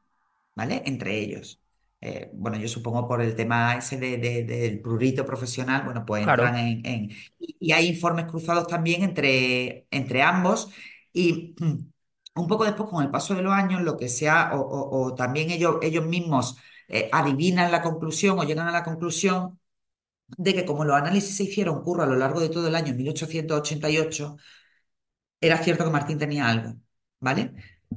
¿vale? 0.57 0.83
Entre 0.87 1.19
ellos. 1.21 1.62
Eh, 2.05 2.31
bueno, 2.35 2.59
yo 2.59 2.69
supongo 2.69 3.07
por 3.09 3.23
el 3.23 3.37
tema 3.37 3.77
ese 3.77 3.97
de- 3.99 4.19
de- 4.19 4.45
del 4.45 4.81
prurito 4.83 5.25
profesional, 5.27 5.85
bueno, 5.85 6.05
pues 6.07 6.25
entran 6.25 6.57
en... 6.57 6.85
en- 6.87 7.11
y 7.39 7.57
y 7.61 7.73
hay 7.73 7.87
informes 7.89 8.27
cruzados 8.27 8.67
también 8.67 9.03
entre, 9.05 9.87
entre 9.91 10.23
ambos 10.23 10.71
y 11.13 11.55
un 12.35 12.49
poco 12.49 12.65
después, 12.65 12.89
con 12.91 13.05
el 13.05 13.11
paso 13.11 13.35
de 13.35 13.43
los 13.43 13.53
años, 13.53 13.83
lo 13.83 13.97
que 13.97 14.09
sea, 14.09 14.53
o, 14.55 14.61
o- 14.61 15.07
o 15.09 15.15
también 15.15 15.51
ellos, 15.51 15.77
ellos 15.83 16.07
mismos 16.07 16.57
eh, 16.89 17.09
adivinan 17.13 17.71
la 17.73 17.83
conclusión 17.83 18.39
o 18.39 18.45
llegan 18.45 18.69
a 18.69 18.73
la 18.73 18.83
conclusión 18.85 19.59
de 20.39 20.55
que 20.55 20.65
como 20.67 20.85
los 20.85 20.97
análisis 20.97 21.37
se 21.37 21.45
hicieron, 21.45 21.83
curro, 21.83 22.03
a 22.05 22.07
lo 22.07 22.17
largo 22.17 22.41
de 22.41 22.49
todo 22.51 22.69
el 22.69 22.75
año 22.77 22.95
1888, 22.95 24.37
era 25.41 25.59
cierto 25.59 25.85
que 25.85 25.91
Martín 25.91 26.19
tenía 26.19 26.49
algo, 26.49 26.77
¿vale? 27.21 27.53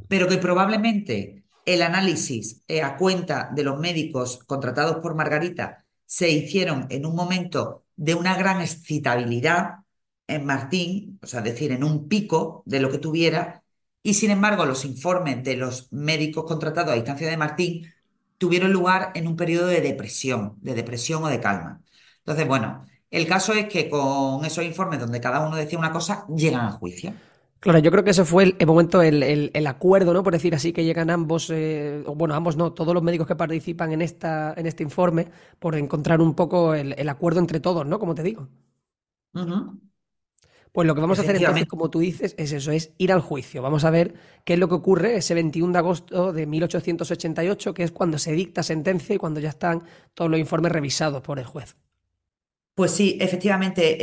Pero 0.09 0.27
que 0.27 0.37
probablemente 0.37 1.44
el 1.65 1.81
análisis 1.81 2.63
eh, 2.67 2.81
a 2.83 2.97
cuenta 2.97 3.49
de 3.53 3.63
los 3.63 3.79
médicos 3.79 4.39
contratados 4.45 4.97
por 4.97 5.15
Margarita 5.15 5.85
se 6.05 6.29
hicieron 6.29 6.87
en 6.89 7.05
un 7.05 7.15
momento 7.15 7.83
de 7.95 8.15
una 8.15 8.35
gran 8.37 8.61
excitabilidad 8.61 9.79
en 10.27 10.45
Martín, 10.45 11.19
o 11.21 11.27
sea, 11.27 11.41
decir, 11.41 11.71
en 11.71 11.83
un 11.83 12.07
pico 12.07 12.63
de 12.65 12.79
lo 12.79 12.89
que 12.91 12.97
tuviera, 12.99 13.63
y 14.03 14.13
sin 14.15 14.31
embargo 14.31 14.65
los 14.65 14.85
informes 14.85 15.43
de 15.43 15.57
los 15.57 15.91
médicos 15.91 16.45
contratados 16.45 16.91
a 16.93 16.95
distancia 16.95 17.27
de 17.29 17.37
Martín 17.37 17.91
tuvieron 18.37 18.71
lugar 18.71 19.11
en 19.15 19.27
un 19.27 19.35
periodo 19.35 19.67
de 19.67 19.81
depresión, 19.81 20.55
de 20.61 20.75
depresión 20.75 21.23
o 21.23 21.27
de 21.27 21.39
calma. 21.39 21.81
Entonces, 22.19 22.47
bueno, 22.47 22.85
el 23.09 23.27
caso 23.27 23.53
es 23.53 23.67
que 23.67 23.89
con 23.89 24.45
esos 24.45 24.63
informes 24.65 24.99
donde 24.99 25.21
cada 25.21 25.45
uno 25.45 25.55
decía 25.55 25.79
una 25.79 25.91
cosa, 25.91 26.25
llegan 26.27 26.65
a 26.65 26.71
juicio. 26.71 27.13
Claro, 27.65 27.79
yo 27.79 27.89
creo 27.91 28.03
que 28.03 28.11
ese 28.11 28.25
fue 28.25 28.43
el, 28.43 28.55
el 28.59 28.67
momento, 28.67 29.01
el, 29.01 29.23
el- 29.23 29.49
el 29.53 29.67
acuerdo, 29.67 30.13
¿no? 30.13 30.21
Por 30.23 30.33
decir 30.33 30.53
así, 30.53 30.71
que 30.71 30.83
llegan 30.83 31.09
ambos, 31.09 31.49
eh, 31.51 32.03
bueno, 32.15 32.35
ambos 32.35 32.55
no, 32.57 32.73
todos 32.73 32.93
los 32.93 33.01
médicos 33.03 33.25
que 33.27 33.35
participan 33.35 33.91
en, 33.91 34.01
esta, 34.03 34.53
en 34.55 34.67
este 34.67 34.83
informe, 34.83 35.27
por 35.59 35.75
encontrar 35.75 36.21
un 36.21 36.35
poco 36.35 36.75
el, 36.75 37.09
acuerdo 37.09 37.39
entre 37.39 37.59
todos, 37.59 37.85
¿no? 37.87 37.97
Como 37.99 38.13
te 38.13 38.21
digo. 38.23 38.47
Pues 40.71 40.85
lo 40.87 40.93
que 40.95 41.01
vamos 41.01 41.19
a 41.19 41.21
hacer 41.21 41.37
entonces, 41.37 41.67
como 41.67 41.89
tú 41.89 41.99
dices, 41.99 42.35
es 42.37 42.51
eso, 42.51 42.71
es 42.71 42.91
ir 42.97 43.11
al 43.13 43.21
juicio. 43.21 43.61
Vamos 43.61 43.85
a 43.85 43.89
ver 43.91 44.15
qué 44.43 44.53
es 44.53 44.59
lo 44.59 44.67
que 44.67 44.75
ocurre 44.75 45.15
ese 45.17 45.33
21 45.33 45.71
de 45.73 45.79
agosto 45.79 46.33
de 46.33 46.45
1888, 46.45 47.73
que 47.73 47.83
es 47.83 47.91
cuando 47.91 48.17
se 48.17 48.33
dicta 48.33 48.61
sentencia 48.61 49.15
y 49.15 49.17
cuando 49.17 49.39
ya 49.39 49.49
están 49.49 49.83
todos 50.13 50.29
los 50.29 50.39
informes 50.39 50.71
revisados 50.73 51.21
por 51.21 51.39
el 51.39 51.45
juez. 51.45 51.77
Pues 52.75 52.91
sí, 52.91 53.17
efectivamente, 53.21 53.95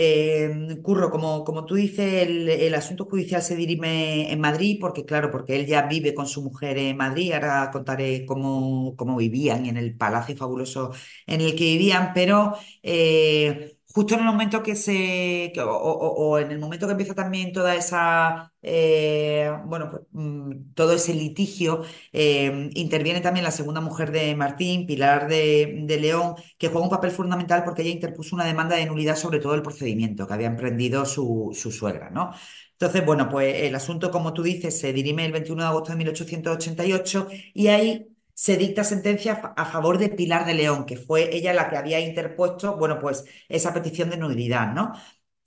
eh, 0.47 0.81
Curro, 0.83 1.11
como, 1.11 1.45
como 1.45 1.67
tú 1.67 1.75
dices, 1.75 2.27
el, 2.27 2.75
asunto 2.75 3.05
judicial 3.05 3.43
se 3.43 3.55
dirime 3.55 4.33
en 4.33 4.41
Madrid, 4.41 4.79
porque 4.81 5.05
claro, 5.05 5.31
porque 5.31 5.57
él 5.57 5.67
ya 5.67 5.83
vive 5.83 6.15
con 6.15 6.27
su 6.27 6.41
mujer 6.43 6.79
en 6.79 6.97
Madrid, 6.97 7.33
ahora 7.33 7.71
contaré 7.71 8.25
cómo, 8.25 8.97
cómo 8.97 9.17
vivían 9.19 9.67
en 9.67 9.77
el 9.77 9.95
palacio 9.95 10.35
fabuloso 10.39 10.91
en 11.27 11.43
el 11.43 11.51
que 11.55 11.65
vivían, 11.65 12.13
pero 12.15 12.55
eh, 12.83 13.72
justo 13.95 14.15
en 14.15 14.21
el 14.21 14.27
momento 14.27 14.63
que 14.63 14.75
se, 14.77 15.53
o 15.59 16.39
en 16.39 16.51
el 16.51 16.59
momento 16.59 16.87
que 16.87 16.93
empieza 16.93 17.15
también 17.15 17.53
toda 17.53 17.75
esa, 17.75 18.53
eh, 18.63 19.51
bueno, 19.67 19.91
pues, 19.91 20.03
mm, 20.13 20.73
todo 20.75 20.93
ese 20.95 21.15
litigio, 21.15 21.83
eh, 22.13 22.71
interviene 22.75 23.21
también 23.21 23.45
la 23.45 23.51
segunda 23.51 23.81
mujer 23.81 24.11
de 24.13 24.35
Martín, 24.37 24.87
Pilar 24.87 25.29
de, 25.29 25.81
de 25.85 26.01
León, 26.01 26.35
que 26.59 26.69
juega 26.69 26.85
un 26.85 26.91
papel 26.91 27.11
fundamental 27.11 27.65
porque 27.65 27.83
ella 27.83 27.91
interpuso 27.93 28.35
una 28.37 28.45
demanda 28.47 28.77
de 28.77 28.87
nulidad 28.87 29.17
sobre 29.17 29.41
todo 29.41 29.55
el 29.55 29.63
procedimiento 29.63 30.27
que 30.27 30.35
había 30.35 30.47
emprendido 30.49 31.05
su, 31.07 31.51
su 31.55 31.71
suegra, 31.71 32.11
¿no? 32.11 32.33
Entonces, 32.73 33.05
bueno, 33.07 33.29
pues 33.29 33.55
el 33.63 33.75
asunto, 33.75 34.11
como 34.11 34.33
tú 34.33 34.43
dices, 34.43 34.79
se 34.81 34.93
dirime 34.93 35.25
el 35.25 35.33
21 35.33 35.63
de 35.63 35.69
agosto 35.69 35.93
de 35.93 35.99
1888 35.99 37.29
y 37.55 37.69
ahí 37.69 38.09
se 38.43 38.57
dicta 38.57 38.83
sentencia 38.85 39.33
a 39.57 39.65
favor 39.67 39.99
de 39.99 40.09
Pilar 40.09 40.45
de 40.47 40.55
León, 40.55 40.85
que 40.87 40.97
fue 40.97 41.35
ella 41.37 41.53
la 41.55 41.69
que 41.71 41.77
había 41.77 42.01
interpuesto, 42.01 42.77
bueno, 42.77 42.99
pues 42.99 43.25
esa 43.49 43.73
petición 43.73 44.11
de 44.11 44.17
nulidad, 44.17 44.73
¿no? 44.75 44.93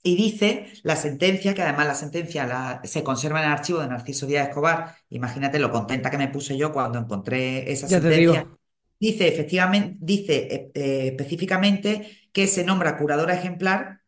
Y 0.02 0.16
dice 0.16 0.68
la 0.84 0.96
sentencia, 0.96 1.52
que 1.54 1.62
además 1.62 1.86
la 1.88 1.94
sentencia 1.94 2.46
la- 2.46 2.80
se 2.84 3.02
conserva 3.04 3.40
en 3.40 3.46
el 3.46 3.52
archivo 3.52 3.80
de 3.80 3.88
Narciso 3.88 4.26
Díaz 4.26 4.48
Escobar, 4.48 4.94
imagínate 5.10 5.58
lo 5.58 5.70
contenta 5.70 6.10
que 6.10 6.18
me 6.18 6.28
puse 6.28 6.56
yo 6.56 6.72
cuando 6.72 6.98
encontré 6.98 7.70
esa 7.72 7.88
Ya 7.88 8.00
te 8.00 8.08
sentencia. 8.08 8.46
Dice 8.98 9.28
efectivamente, 9.28 9.98
dice 10.00 10.34
eh, 10.54 10.70
eh, 10.74 11.08
específicamente 11.08 12.28
que 12.32 12.46
se 12.46 12.64
nombra 12.64 12.96
curadora 12.98 13.34
ejemplar 13.34 14.00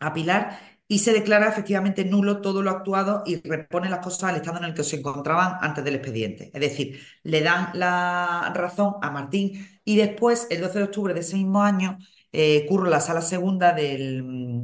a 0.00 0.12
Pilar 0.14 0.58
y 0.88 0.98
se 0.98 1.12
declara 1.12 1.48
efectivamente 1.48 2.04
nulo 2.04 2.40
todo 2.42 2.62
lo 2.62 2.70
actuado 2.70 3.22
y 3.26 3.36
repone 3.48 3.88
las 3.88 4.00
cosas 4.00 4.24
al 4.30 4.36
estado 4.36 4.58
en 4.58 4.64
el 4.64 4.74
que 4.74 4.84
se 4.84 4.96
encontraban 4.96 5.56
antes 5.62 5.84
del 5.84 5.94
expediente. 5.94 6.50
Es 6.52 6.60
decir, 6.60 7.00
le 7.22 7.40
dan 7.42 7.70
la 7.74 8.52
razón 8.54 8.94
a 9.02 9.10
Martín 9.10 9.66
y 9.84 9.96
después, 9.96 10.46
el 10.50 10.60
12 10.60 10.78
de 10.78 10.84
octubre 10.84 11.14
de 11.14 11.20
ese 11.20 11.36
mismo 11.36 11.62
año, 11.62 11.98
eh, 12.32 12.66
Curro, 12.68 12.88
la 12.88 13.00
sala 13.00 13.20
segunda 13.22 13.72
del, 13.72 14.22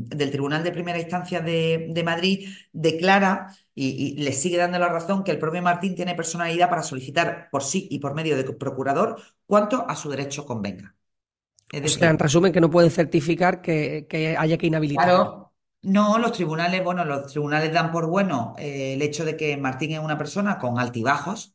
del 0.08 0.30
Tribunal 0.30 0.62
de 0.64 0.72
Primera 0.72 0.98
Instancia 0.98 1.40
de, 1.40 1.88
de 1.90 2.02
Madrid, 2.04 2.48
declara 2.72 3.54
y, 3.74 4.16
y 4.18 4.22
le 4.22 4.32
sigue 4.32 4.56
dando 4.56 4.78
la 4.78 4.88
razón 4.88 5.22
que 5.24 5.30
el 5.30 5.38
propio 5.38 5.62
Martín 5.62 5.94
tiene 5.94 6.14
personalidad 6.14 6.68
para 6.70 6.82
solicitar 6.82 7.48
por 7.50 7.62
sí 7.62 7.86
y 7.90 7.98
por 8.00 8.14
medio 8.14 8.36
de 8.36 8.44
procurador 8.44 9.20
cuanto 9.46 9.86
a 9.88 9.96
su 9.96 10.10
derecho 10.10 10.46
convenga. 10.46 10.94
Es 11.72 11.82
O 11.82 11.88
sea, 11.88 12.10
en 12.10 12.18
resumen, 12.18 12.52
que 12.52 12.60
no 12.60 12.70
pueden 12.70 12.90
certificar 12.90 13.62
que, 13.62 14.06
que 14.08 14.36
haya 14.36 14.58
que 14.58 14.66
inhabilitarlo. 14.66 15.24
Claro, 15.24 15.47
no, 15.88 16.18
los 16.18 16.32
tribunales, 16.32 16.82
bueno, 16.84 17.04
los 17.04 17.30
tribunales 17.32 17.72
dan 17.72 17.90
por 17.92 18.06
bueno 18.06 18.54
eh, 18.58 18.94
el 18.94 19.02
hecho 19.02 19.24
de 19.24 19.36
que 19.36 19.56
Martín 19.56 19.92
es 19.92 19.98
una 20.00 20.18
persona 20.18 20.58
con 20.58 20.78
altibajos, 20.78 21.54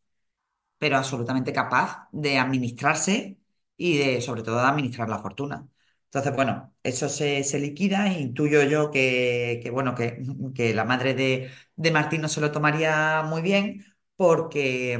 pero 0.77 0.97
absolutamente 0.97 1.53
capaz 1.53 2.09
de 2.11 2.39
administrarse 2.39 3.39
y 3.77 3.97
de, 3.97 4.21
sobre 4.21 4.43
todo, 4.43 4.57
de 4.57 4.63
administrar 4.63 5.09
la 5.09 5.19
fortuna. 5.19 5.67
Entonces, 6.05 6.35
bueno, 6.35 6.75
eso 6.83 7.09
se, 7.09 7.43
liquida 7.59 8.07
e 8.07 8.21
intuyo 8.21 8.63
yo 8.63 8.91
que, 8.91 9.69
bueno, 9.73 9.95
que, 9.95 10.73
la 10.75 10.85
madre 10.85 11.13
de, 11.15 11.51
de 11.75 11.91
Martín 11.91 12.21
no 12.21 12.29
se 12.29 12.41
lo 12.41 12.51
tomaría 12.51 13.23
muy 13.23 13.41
bien 13.41 13.85
porque, 14.15 14.99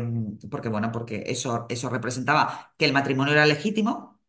porque 0.52 0.70
bueno, 0.70 0.92
porque 0.92 1.24
eso, 1.28 1.66
eso 1.70 1.90
representaba 1.90 2.74
que 2.78 2.86
el 2.86 2.94
matrimonio 2.94 3.34
era 3.34 3.46
legítimo 3.46 4.20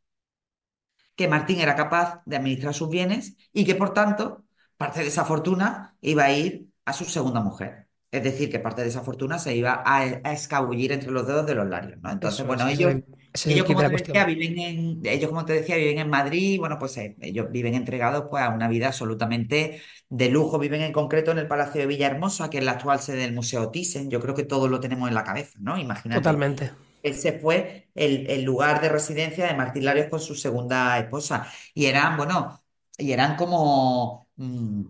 que 1.16 1.28
Martín 1.28 1.60
era 1.60 1.76
capaz 1.76 2.22
de 2.26 2.36
administrar 2.36 2.74
sus 2.74 2.88
bienes 2.90 3.36
y 3.52 3.64
que, 3.64 3.74
por 3.74 3.92
tanto, 3.94 4.44
parte 4.76 5.00
de 5.00 5.08
esa 5.08 5.24
fortuna 5.24 5.96
iba 6.00 6.24
a 6.24 6.32
ir 6.32 6.68
a 6.84 6.92
su 6.92 7.04
segunda 7.04 7.40
mujer. 7.40 7.88
Es 8.10 8.22
decir, 8.22 8.50
que 8.50 8.60
parte 8.60 8.82
de 8.82 8.88
esa 8.88 9.02
fortuna 9.02 9.38
se 9.38 9.56
iba 9.56 9.82
a, 9.84 9.98
a 10.00 10.32
escabullir 10.32 10.92
entre 10.92 11.10
los 11.10 11.26
dedos 11.26 11.46
de 11.46 11.54
los 11.56 11.68
labios, 11.68 12.00
¿no? 12.00 12.10
Entonces, 12.12 12.40
Eso 12.40 12.46
bueno, 12.46 12.68
ellos, 12.68 12.94
es 13.32 13.46
el 13.46 13.64
como 13.64 13.82
te 13.84 13.96
decía, 13.96 14.24
viven 14.24 14.58
en, 14.58 15.00
ellos, 15.04 15.28
como 15.28 15.44
te 15.44 15.54
decía, 15.54 15.76
viven 15.76 15.98
en 15.98 16.08
Madrid, 16.10 16.58
bueno, 16.60 16.78
pues 16.78 16.96
eh, 16.98 17.16
ellos 17.20 17.50
viven 17.50 17.74
entregados 17.74 18.26
pues, 18.30 18.42
a 18.44 18.50
una 18.50 18.68
vida 18.68 18.88
absolutamente 18.88 19.82
de 20.08 20.28
lujo. 20.28 20.58
Viven 20.60 20.82
en 20.82 20.92
concreto 20.92 21.32
en 21.32 21.38
el 21.38 21.48
Palacio 21.48 21.80
de 21.80 21.86
Villahermosa, 21.88 22.48
que 22.50 22.58
es 22.58 22.64
la 22.64 22.72
actual 22.72 23.00
sede 23.00 23.18
del 23.22 23.32
Museo 23.34 23.70
Thyssen. 23.70 24.10
Yo 24.10 24.20
creo 24.20 24.34
que 24.34 24.44
todos 24.44 24.70
lo 24.70 24.80
tenemos 24.80 25.08
en 25.08 25.14
la 25.14 25.24
cabeza, 25.24 25.58
¿no? 25.60 25.76
Imagínate 25.78 26.20
Totalmente. 26.20 26.72
ese 27.02 27.38
fue 27.38 27.90
el, 27.94 28.28
el 28.30 28.42
lugar 28.44 28.80
de 28.80 28.88
residencia 28.88 29.46
de 29.46 29.54
Martín 29.54 29.84
Larios 29.84 30.08
con 30.08 30.20
su 30.20 30.34
segunda 30.34 30.98
esposa. 30.98 31.46
Y 31.74 31.86
eran, 31.86 32.16
bueno, 32.16 32.62
y 32.98 33.12
eran 33.12 33.36
como, 33.36 34.23
mm, 34.36 34.82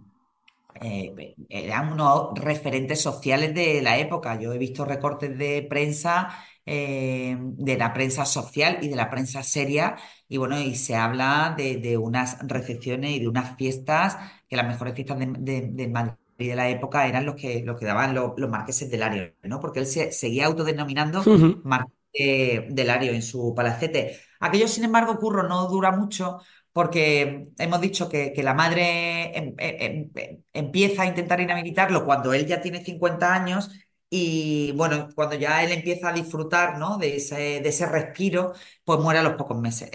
eh, 0.80 1.36
eran 1.48 1.92
unos 1.92 2.30
referentes 2.38 3.00
sociales 3.00 3.54
de 3.54 3.82
la 3.82 3.98
época. 3.98 4.38
Yo 4.40 4.52
he 4.52 4.58
visto 4.58 4.84
recortes 4.84 5.36
de 5.38 5.66
prensa, 5.68 6.28
eh, 6.66 7.36
de 7.40 7.76
la 7.78 7.92
prensa 7.92 8.24
social 8.26 8.78
y 8.82 8.88
de 8.88 8.96
la 8.96 9.10
prensa 9.10 9.42
seria, 9.42 9.96
y 10.28 10.38
bueno, 10.38 10.58
y 10.60 10.74
se 10.76 10.96
habla 10.96 11.54
de, 11.56 11.76
de 11.76 11.96
unas 11.98 12.38
recepciones 12.46 13.12
y 13.12 13.20
de 13.20 13.28
unas 13.28 13.56
fiestas, 13.56 14.18
que 14.48 14.56
las 14.56 14.66
mejores 14.66 14.94
fiestas 14.94 15.18
de, 15.18 15.26
de, 15.38 15.60
de 15.72 15.88
Madrid 15.88 16.14
de 16.38 16.56
la 16.56 16.68
época 16.68 17.06
eran 17.06 17.24
los 17.26 17.36
que, 17.36 17.62
los 17.64 17.78
que 17.78 17.86
daban 17.86 18.14
los, 18.14 18.32
los 18.36 18.50
marqueses 18.50 18.90
de 18.90 18.98
Lario, 18.98 19.32
¿no? 19.44 19.60
Porque 19.60 19.78
él 19.80 19.86
se 19.86 20.10
seguía 20.12 20.46
autodenominando 20.46 21.26
Ujú. 21.26 21.50
marqués 21.62 21.92
de, 22.12 22.66
de 22.70 22.84
Lario 22.84 23.12
en 23.12 23.22
su 23.22 23.54
palacete. 23.54 24.20
Aquello, 24.40 24.68
sin 24.68 24.84
embargo, 24.84 25.16
Curro, 25.18 25.44
no 25.48 25.66
dura 25.68 25.92
mucho 25.92 26.40
porque 26.74 27.48
hemos 27.58 27.80
dicho 27.80 28.10
que, 28.10 28.34
que 28.34 28.44
la 28.44 28.54
madre 28.54 29.36
em- 29.38 29.54
em- 29.58 30.10
em- 30.16 30.44
empieza 30.52 31.02
a 31.04 31.06
intentar 31.06 31.40
inhabilitarlo 31.40 32.04
cuando 32.06 32.34
él 32.34 32.46
ya 32.46 32.60
tiene 32.62 32.84
50 32.84 33.34
años 33.34 33.70
y 34.10 34.72
bueno, 34.76 35.08
cuando 35.16 35.36
ya 35.36 35.64
él 35.64 35.72
empieza 35.72 36.10
a 36.10 36.14
disfrutar, 36.14 36.78
¿no? 36.78 36.98
de 36.98 37.16
ese, 37.16 37.36
de 37.62 37.68
ese 37.70 37.86
respiro, 37.86 38.54
pues 38.84 39.00
muere 39.00 39.20
a 39.20 39.24
los 39.24 39.34
pocos 39.36 39.58
meses. 39.60 39.90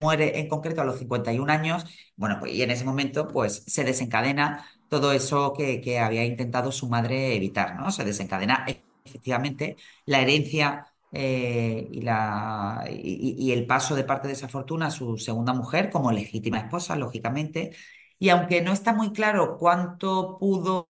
Muere 0.00 0.38
en 0.40 0.48
concreto 0.48 0.82
a 0.82 0.84
los 0.84 0.98
51 0.98 1.50
años, 1.50 1.86
bueno, 2.16 2.36
pues 2.40 2.52
y 2.52 2.62
en 2.62 2.70
ese 2.70 2.84
momento 2.84 3.28
pues 3.28 3.64
se 3.66 3.84
desencadena 3.84 4.66
todo 4.88 5.12
eso 5.12 5.54
que, 5.54 5.80
que 5.80 5.98
había 5.98 6.24
intentado 6.24 6.72
su 6.72 6.88
madre 6.90 7.34
evitar, 7.36 7.76
¿no? 7.76 7.90
Se 7.90 8.04
desencadena 8.04 8.66
efectivamente 9.04 9.76
la 10.04 10.20
herencia 10.20 10.86
eh, 11.14 11.88
y, 11.92 12.00
la, 12.02 12.84
y, 12.90 13.36
y 13.38 13.52
el 13.52 13.66
paso 13.66 13.94
de 13.94 14.04
parte 14.04 14.28
de 14.28 14.34
esa 14.34 14.48
fortuna 14.48 14.86
a 14.88 14.90
su 14.90 15.16
segunda 15.18 15.52
mujer 15.54 15.90
como 15.90 16.12
legítima 16.12 16.58
esposa, 16.58 16.96
lógicamente. 16.96 17.72
Y 18.18 18.28
aunque 18.30 18.62
no 18.62 18.72
está 18.72 18.92
muy 18.92 19.12
claro 19.12 19.56
cuánto 19.58 20.38
pudo 20.38 20.88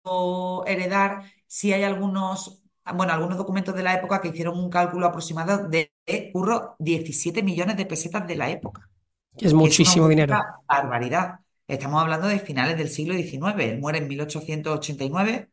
heredar, 0.67 1.25
sí 1.47 1.73
hay 1.73 1.85
algunos, 1.85 2.63
bueno, 2.95 3.13
algunos 3.13 3.39
documentos 3.39 3.75
de 3.75 3.83
la 3.83 3.95
época 3.95 4.21
que 4.21 4.29
hicieron 4.29 4.59
un 4.59 4.71
cálculo 4.71 5.07
aproximado 5.07 5.69
de, 5.69 5.93
curro, 6.33 6.77
17 6.79 7.43
millones 7.43 7.77
de 7.77 7.87
pesetas 7.87 8.27
de 8.27 8.37
la 8.37 8.51
época. 8.51 8.89
Es 9.37 9.55
muchísimo 9.55 10.07
una 10.07 10.09
dinero. 10.09 10.35
barbaridad. 10.69 11.41
Estamos 11.67 12.01
hablando 12.03 12.29
de 12.29 12.39
finales 12.39 12.77
del 12.79 12.89
siglo 12.89 13.15
XIX. 13.15 13.65
Él 13.73 13.79
muere 13.81 13.99
en 13.99 14.09
1889. 14.09 15.51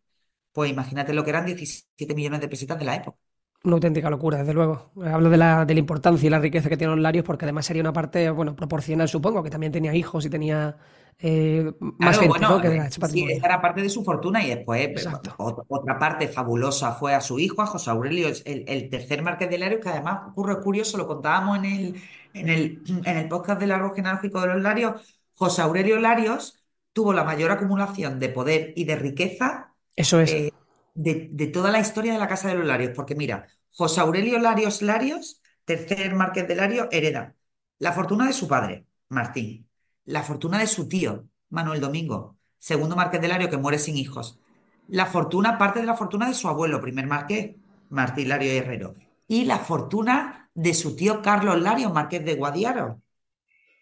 Pues 0.53 0.71
imagínate 0.71 1.13
lo 1.13 1.23
que 1.23 1.31
eran 1.31 1.45
17 1.45 2.15
millones 2.15 2.41
de 2.41 2.47
pesetas 2.47 2.79
de 2.79 2.85
la 2.85 2.95
época. 2.95 3.19
Una 3.65 3.75
auténtica 3.75 4.09
locura, 4.11 4.37
desde 4.39 4.53
luego. 4.53 4.91
Hablo 5.03 5.29
de 5.29 5.37
la, 5.37 5.65
de 5.65 5.73
la 5.73 5.79
importancia 5.79 6.27
y 6.27 6.29
la 6.29 6.39
riqueza 6.39 6.69
que 6.69 6.77
tienen 6.77 6.95
los 6.97 7.03
Larios, 7.03 7.25
porque 7.25 7.45
además 7.45 7.65
sería 7.65 7.81
una 7.81 7.93
parte, 7.93 8.29
bueno, 8.29 8.55
proporcional, 8.55 9.09
supongo, 9.09 9.41
que 9.43 9.49
también 9.49 9.71
tenía 9.71 9.93
hijos 9.95 10.25
y 10.25 10.29
tenía 10.29 10.77
eh, 11.19 11.73
más 11.79 12.17
Claro, 12.17 12.19
gente, 12.19 12.45
¿no? 12.45 12.59
bueno, 12.59 12.61
Que 12.61 12.67
eh, 12.67 12.75
era 12.75 12.89
sí, 12.99 13.25
esa 13.31 13.47
era 13.47 13.61
parte 13.61 13.81
de 13.81 13.89
su 13.89 14.03
fortuna 14.03 14.43
y 14.45 14.49
después 14.49 14.81
eh, 14.81 14.93
Exacto. 14.93 15.31
ot- 15.37 15.65
otra 15.69 15.97
parte 15.97 16.27
fabulosa 16.27 16.91
fue 16.93 17.15
a 17.15 17.21
su 17.21 17.39
hijo, 17.39 17.61
a 17.63 17.65
José 17.65 17.89
Aurelio, 17.89 18.27
el, 18.27 18.63
el 18.67 18.89
tercer 18.89 19.23
marqués 19.23 19.49
de 19.49 19.57
Larios, 19.57 19.81
que 19.81 19.89
además 19.89 20.19
ocurre 20.29 20.61
curioso, 20.61 20.97
lo 20.97 21.07
contábamos 21.07 21.57
en 21.59 21.65
el, 21.65 22.01
en 22.33 22.49
el, 22.49 22.83
en 23.05 23.17
el 23.17 23.27
podcast 23.27 23.59
del 23.59 23.71
árbol 23.71 23.95
genealógico 23.95 24.41
de 24.41 24.47
los 24.47 24.61
Larios, 24.61 25.23
José 25.33 25.61
Aurelio 25.63 25.99
Larios 25.99 26.63
tuvo 26.93 27.11
la 27.13 27.23
mayor 27.23 27.49
acumulación 27.51 28.19
de 28.19 28.29
poder 28.29 28.73
y 28.75 28.83
de 28.85 28.95
riqueza 28.97 29.73
Eso 29.95 30.19
es. 30.21 30.37
eh, 30.37 30.51
de, 30.93 31.29
de 31.31 31.47
toda 31.47 31.71
la 31.71 31.79
historia 31.79 32.13
de 32.13 32.19
la 32.19 32.27
Casa 32.27 32.49
de 32.49 32.55
los 32.55 32.65
Larios, 32.65 32.91
porque 32.95 33.15
mira, 33.15 33.47
José 33.75 34.01
Aurelio 34.01 34.39
Larios 34.39 34.81
Larios, 34.81 35.41
tercer 35.65 36.13
marqués 36.15 36.47
de 36.47 36.55
Larios, 36.55 36.87
hereda 36.91 37.35
la 37.77 37.91
fortuna 37.91 38.25
de 38.27 38.33
su 38.33 38.47
padre, 38.47 38.85
Martín, 39.09 39.69
la 40.05 40.23
fortuna 40.23 40.59
de 40.59 40.67
su 40.67 40.87
tío, 40.87 41.27
Manuel 41.49 41.81
Domingo, 41.81 42.37
segundo 42.57 42.95
marqués 42.95 43.21
de 43.21 43.27
Larios 43.27 43.49
que 43.49 43.57
muere 43.57 43.77
sin 43.79 43.97
hijos, 43.97 44.39
la 44.87 45.05
fortuna, 45.05 45.57
parte 45.57 45.79
de 45.81 45.85
la 45.85 45.95
fortuna 45.95 46.27
de 46.27 46.33
su 46.33 46.47
abuelo, 46.47 46.79
primer 46.81 47.05
marqués, 47.07 47.55
Martín 47.89 48.29
Lario 48.29 48.51
Herrero, 48.51 48.95
y 49.27 49.45
la 49.45 49.59
fortuna 49.59 50.49
de 50.53 50.73
su 50.73 50.95
tío 50.95 51.21
Carlos 51.21 51.61
Larios, 51.61 51.93
marqués 51.93 52.23
de 52.23 52.35
Guadiaro, 52.35 53.01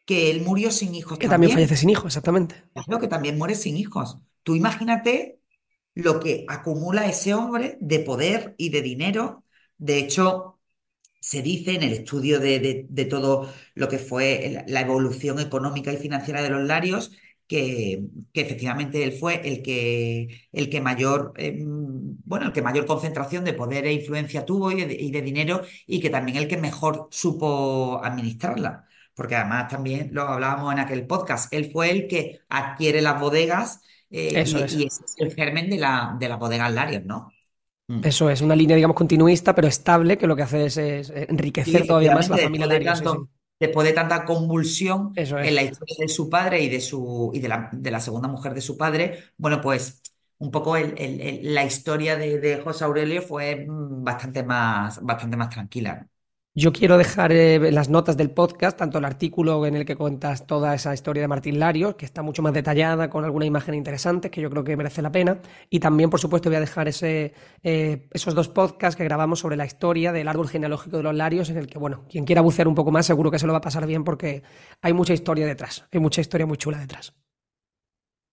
que 0.05 0.31
él 0.31 0.41
murió 0.41 0.71
sin 0.71 0.95
hijos 0.95 1.19
Que 1.19 1.27
también 1.27 1.51
también. 1.51 1.51
fallece 1.51 1.77
sin 1.77 1.89
hijos, 1.89 2.05
exactamente. 2.05 2.55
Claro 2.73 2.99
que 2.99 3.07
también 3.07 3.37
muere 3.37 3.55
sin 3.55 3.77
hijos. 3.77 4.19
Tú 4.43 4.55
imagínate 4.55 5.39
lo 5.95 6.19
que 6.19 6.45
acumula 6.49 7.05
ese 7.07 7.33
hombre 7.33 7.77
de 7.81 7.99
poder 7.99 8.55
y 8.57 8.69
de 8.69 8.81
dinero. 8.81 9.42
De 9.85 9.97
hecho, 9.99 10.59
se 11.19 11.41
dice 11.41 11.75
en 11.75 11.83
el 11.83 11.93
estudio 11.93 12.39
de, 12.39 12.59
de- 12.59 12.85
de 12.89 13.05
todo 13.05 13.51
lo 13.75 13.89
que 13.89 13.99
fue 13.99 14.63
la, 14.67 14.81
evolución 14.81 15.39
económica 15.39 15.93
y 15.93 15.97
financiera 15.97 16.41
de 16.41 16.49
los 16.49 16.63
Larios, 16.65 17.11
que, 17.47 18.03
que 18.33 18.41
efectivamente 18.41 19.03
él 19.03 19.13
fue 19.13 19.41
el 19.47 19.61
que, 19.63 20.47
el 20.51 20.69
que 20.69 20.81
mayor, 20.81 21.33
eh, 21.37 21.57
bueno, 21.65 22.47
el 22.47 22.53
que 22.53 22.61
mayor 22.61 22.85
concentración 22.85 23.43
de 23.45 23.53
poder 23.53 23.85
e 23.85 23.93
influencia 23.93 24.45
tuvo 24.45 24.71
y 24.71 24.83
de, 24.85 24.93
y 24.95 25.11
de 25.11 25.21
dinero, 25.21 25.61
y 25.87 25.99
que 26.01 26.09
también 26.09 26.37
el 26.37 26.47
que 26.47 26.57
mejor 26.57 27.07
supo 27.11 28.01
administrarla. 28.03 28.85
Porque 29.15 29.35
además 29.35 29.67
también 29.69 30.09
lo 30.13 30.23
hablábamos 30.23 30.73
en 30.73 30.79
aquel 30.79 31.05
podcast, 31.07 31.53
él 31.53 31.71
fue 31.71 31.91
el 31.91 32.07
que 32.07 32.41
adquiere 32.49 33.01
las 33.01 33.19
bodegas 33.19 33.81
eh, 34.09 34.41
Eso 34.41 34.59
y, 34.65 34.65
es. 34.65 34.79
y 34.81 34.87
es 34.87 35.01
el 35.17 35.33
germen 35.33 35.69
de, 35.69 35.77
la, 35.77 36.15
de 36.19 36.29
las 36.29 36.39
bodegas 36.39 36.73
Larios, 36.73 37.03
¿no? 37.05 37.32
Mm. 37.89 38.03
Eso 38.03 38.29
es, 38.29 38.41
una 38.41 38.55
línea, 38.55 38.75
digamos, 38.75 38.95
continuista, 38.97 39.55
pero 39.55 39.67
estable, 39.67 40.17
que 40.17 40.27
lo 40.27 40.35
que 40.35 40.43
hace 40.43 40.65
es, 40.65 40.77
es 40.77 41.11
Sí, 41.63 41.71
enriquecer 41.71 41.85
todavía 41.85 42.11
más 42.11 42.29
la 42.29 42.37
familia 42.37 42.67
después 42.67 42.79
de. 42.83 42.93
Sí, 42.95 43.07
sí. 43.07 43.17
después 43.59 43.87
de 43.87 43.93
tanta 43.93 44.25
convulsión 44.25 45.15
en 45.41 45.55
la 45.55 45.63
historia 45.63 45.95
de 45.99 46.07
su 46.09 46.29
padre 46.29 46.61
y 46.61 46.69
de 46.69 46.81
su 46.81 47.31
y 47.33 47.39
de 47.39 47.47
la, 47.47 47.69
de 47.71 47.91
la 47.91 47.99
segunda 48.01 48.27
mujer 48.27 48.53
de 48.53 48.61
su 48.61 48.77
padre, 48.77 49.23
bueno, 49.37 49.61
pues 49.61 50.01
un 50.39 50.51
poco 50.51 50.75
el- 50.75 50.93
el- 50.97 51.21
el- 51.21 51.53
la 51.53 51.63
historia 51.65 52.17
de, 52.17 52.39
de 52.39 52.57
José 52.61 52.83
Aurelio 52.83 53.21
fue 53.21 53.65
mm, 53.67 54.03
bastante 54.03 54.43
más, 54.43 55.01
bastante 55.01 55.37
más 55.37 55.49
tranquila. 55.49 56.07
Yo 56.55 56.71
quiero 56.71 56.99
dejar 56.99 57.31
eh, 57.31 57.71
las 57.71 57.89
notas 57.89 58.15
del 58.15 58.29
podcast, 58.29 58.77
tanto 58.77 58.99
el 58.99 59.05
artículo 59.05 59.65
en 59.65 59.75
el 59.75 59.85
que 59.85 59.95
cuentas 59.95 60.45
toda 60.45 60.75
esa 60.75 60.93
historia 60.93 61.21
de 61.23 61.27
Martín 61.27 61.57
Larios, 61.59 61.95
que 61.95 62.05
está 62.05 62.21
mucho 62.21 62.43
más 62.43 62.53
detallada, 62.53 63.09
con 63.09 63.25
alguna 63.25 63.45
imagen 63.47 63.73
interesante, 63.73 64.29
que 64.29 64.39
yo 64.39 64.51
creo 64.51 64.63
que 64.63 64.77
merece 64.77 65.01
la 65.01 65.11
pena. 65.11 65.41
Y 65.71 65.79
también, 65.79 66.11
por 66.11 66.19
supuesto, 66.19 66.49
voy 66.49 66.57
a 66.57 66.59
dejar 66.59 66.87
ese, 66.87 67.33
eh, 67.63 68.07
esos 68.11 68.35
dos 68.35 68.49
podcasts 68.49 68.95
que 68.95 69.03
grabamos 69.03 69.39
sobre 69.39 69.55
la 69.57 69.65
historia 69.65 70.11
del 70.11 70.27
árbol 70.27 70.47
genealógico 70.47 70.97
de 70.97 71.03
los 71.03 71.15
Larios, 71.15 71.49
en 71.49 71.57
el 71.57 71.65
que, 71.65 71.79
bueno, 71.79 72.05
quien 72.07 72.23
quiera 72.23 72.41
bucear 72.41 72.67
un 72.67 72.75
poco 72.75 72.91
más, 72.91 73.07
seguro 73.07 73.31
que 73.31 73.39
se 73.39 73.47
lo 73.47 73.53
va 73.53 73.57
a 73.57 73.61
pasar 73.61 73.87
bien 73.87 74.03
porque 74.03 74.43
hay 74.83 74.93
mucha 74.93 75.13
historia 75.13 75.47
detrás, 75.47 75.85
hay 75.91 75.99
mucha 75.99 76.21
historia 76.21 76.45
muy 76.45 76.57
chula 76.57 76.77
detrás. 76.77 77.15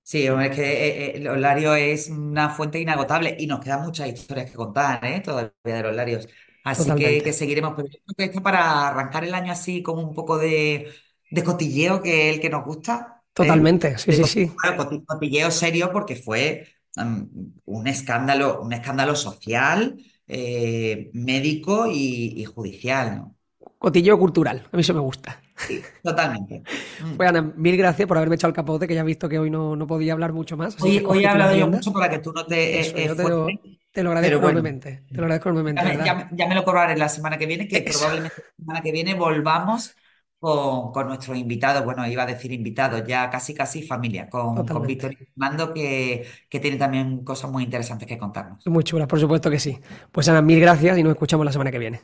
Sí, 0.03 0.27
es 0.27 0.51
que 0.57 0.63
eh, 0.63 1.17
eh, 1.17 1.21
los 1.21 1.77
es 1.79 2.09
una 2.11 2.51
fuente 2.51 2.81
inagotable 2.81 3.37
y 3.39 3.47
nos 3.47 3.61
quedan 3.61 3.83
muchas 3.83 4.09
historias 4.09 4.51
que 4.51 4.57
contar, 4.57 5.05
¿eh? 5.05 5.21
Todavía 5.21 5.53
de 5.63 5.83
los 5.83 5.95
Larios. 5.95 6.29
Así 6.63 6.95
que, 6.95 7.23
Totalmente. 7.23 7.33
seguiremos. 7.33 7.75
Pero 7.77 7.89
yo 7.89 7.99
creo 8.05 8.17
que 8.17 8.25
esto 8.25 8.43
para 8.43 8.89
arrancar 8.89 9.25
el 9.25 9.35
año 9.35 9.53
así 9.53 9.83
con 9.83 9.99
un 9.99 10.15
poco 10.15 10.39
de, 10.39 10.93
de 11.31 11.45
cotilleo, 11.45 12.03
que 12.03 12.31
es 12.31 12.35
el 12.37 12.41
que 12.43 12.51
nos 12.51 12.65
gusta, 12.65 13.25
¿eh? 13.39 13.59
Totalmente, 13.59 13.99
sí, 13.99 14.13
De 14.13 14.19
sí, 14.19 14.25
sí. 14.25 14.53
claro, 14.61 14.77
coti- 14.79 15.05
cotilleo 15.05 15.51
serio 15.51 15.93
porque 15.93 16.17
fue 16.17 16.69
mm, 16.97 17.23
un 17.67 17.87
escándalo, 17.87 18.61
un 18.63 18.73
escándalo 18.73 19.15
social, 19.17 19.97
eh, 20.27 21.11
médico 21.15 21.87
y, 21.91 22.35
y 22.41 22.45
judicial, 22.45 23.17
¿no? 23.17 23.37
Cotilleo 23.85 24.17
cultural, 24.23 24.59
a 24.71 24.77
mí 24.77 24.81
eso 24.83 24.95
me 24.95 25.01
gusta. 25.09 25.31
Sí, 25.67 25.83
totalmente. 26.03 26.63
Mm. 26.99 27.17
Pues 27.17 27.29
Ana, 27.29 27.43
mil 27.43 27.77
gracias 27.77 28.07
por 28.09 28.17
haberme 28.17 28.35
echado 28.37 28.49
el 28.51 28.55
capote, 28.55 28.87
que 28.89 28.95
ya 28.95 29.01
he 29.03 29.05
visto 29.05 29.29
que 29.29 29.39
hoy 29.39 29.51
no, 29.51 29.77
no 29.77 29.87
podía 29.87 30.13
hablar 30.13 30.33
mucho 30.33 30.57
más, 30.57 30.77
Hoy, 30.81 30.97
he 31.23 31.27
hablado 31.27 31.55
yo 31.57 31.69
mucho 31.69 31.93
para 31.93 32.09
que 32.11 32.19
tú 32.19 32.33
no 32.33 32.47
te 32.47 32.81
Eso, 32.81 32.99
eh, 32.99 33.05
yo 33.07 33.17
te 33.17 33.25
lo, 33.25 33.47
esfuerces. 33.47 33.79
te 33.93 34.03
lo 34.03 34.11
agradezco 34.11 34.39
bueno, 34.41 34.61
enormemente, 34.61 35.05
te 35.13 35.15
lo 35.21 35.23
agradezco 35.25 35.49
enormemente, 35.51 35.85
ya 35.87 36.05
ya 36.05 36.15
me- 36.15 36.29
ya 36.33 36.47
me 36.47 36.55
lo 36.55 36.65
cobraré 36.65 36.97
la 36.97 37.09
semana 37.09 37.39
que 37.39 37.47
viene, 37.47 37.69
que 37.69 37.83
Eso, 37.87 38.01
probablemente 38.01 38.37
la 38.43 38.55
semana 38.65 38.83
que 38.83 38.93
viene 38.93 39.15
volvamos 39.15 39.95
con, 40.39 40.93
con 40.93 41.07
nuestros 41.09 41.37
invitados. 41.37 41.85
Bueno, 41.85 42.07
iba 42.07 42.23
a 42.23 42.27
decir 42.27 42.53
invitados, 42.53 43.03
ya 43.07 43.29
casi 43.31 43.55
casi 43.55 43.83
familia, 43.83 44.29
con, 44.29 44.69
con. 44.69 44.87
Víctor 44.87 45.13
y 45.13 45.17
Fernando, 45.17 45.73
que, 45.75 46.27
que 46.49 46.61
tiene 46.61 46.77
también 46.77 47.25
cosas 47.25 47.51
muy 47.51 47.63
interesantes 47.65 48.09
que 48.09 48.19
contarnos. 48.19 48.65
Muy 48.65 48.85
chulas, 48.85 49.07
por 49.09 49.21
supuesto 49.21 49.51
que 49.51 49.59
sí. 49.59 49.79
Pues 50.13 50.29
Ana, 50.29 50.41
mil 50.43 50.61
gracias 50.61 50.97
y 50.99 51.03
nos 51.03 51.13
escuchamos 51.13 51.45
la 51.45 51.53
semana 51.53 51.71
que 51.71 51.79
viene. 51.79 52.01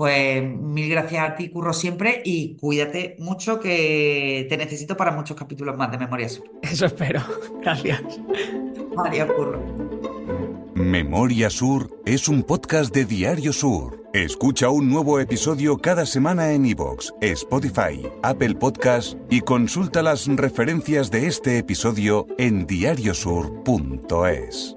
Pues 0.00 0.42
mil 0.42 0.88
gracias 0.88 1.30
a 1.30 1.34
ti, 1.34 1.50
Curro, 1.50 1.74
siempre, 1.74 2.22
y 2.24 2.56
cuídate 2.56 3.16
mucho, 3.18 3.60
que 3.60 4.46
te 4.48 4.56
necesito 4.56 4.96
para 4.96 5.12
muchos 5.12 5.36
capítulos 5.36 5.76
más 5.76 5.90
de 5.90 5.98
Memoria 5.98 6.26
Sur. 6.26 6.50
Eso 6.62 6.86
espero. 6.86 7.20
Gracias. 7.60 8.00
Adiós, 8.96 9.28
Curro. 9.36 9.60
Memoria 10.74 11.50
Sur 11.50 12.00
es 12.06 12.28
un 12.28 12.44
podcast 12.44 12.94
de 12.94 13.04
Diario 13.04 13.52
Sur. 13.52 14.02
Escucha 14.14 14.70
un 14.70 14.88
nuevo 14.88 15.20
episodio 15.20 15.76
cada 15.76 16.06
semana 16.06 16.52
en 16.52 16.64
iVoox, 16.64 17.12
Spotify, 17.20 18.00
Apple 18.22 18.54
Podcasts 18.54 19.18
y 19.28 19.42
consulta 19.42 20.02
las 20.02 20.28
referencias 20.28 21.10
de 21.10 21.26
este 21.26 21.58
episodio 21.58 22.26
en 22.38 22.66
diariosur.es. 22.66 24.76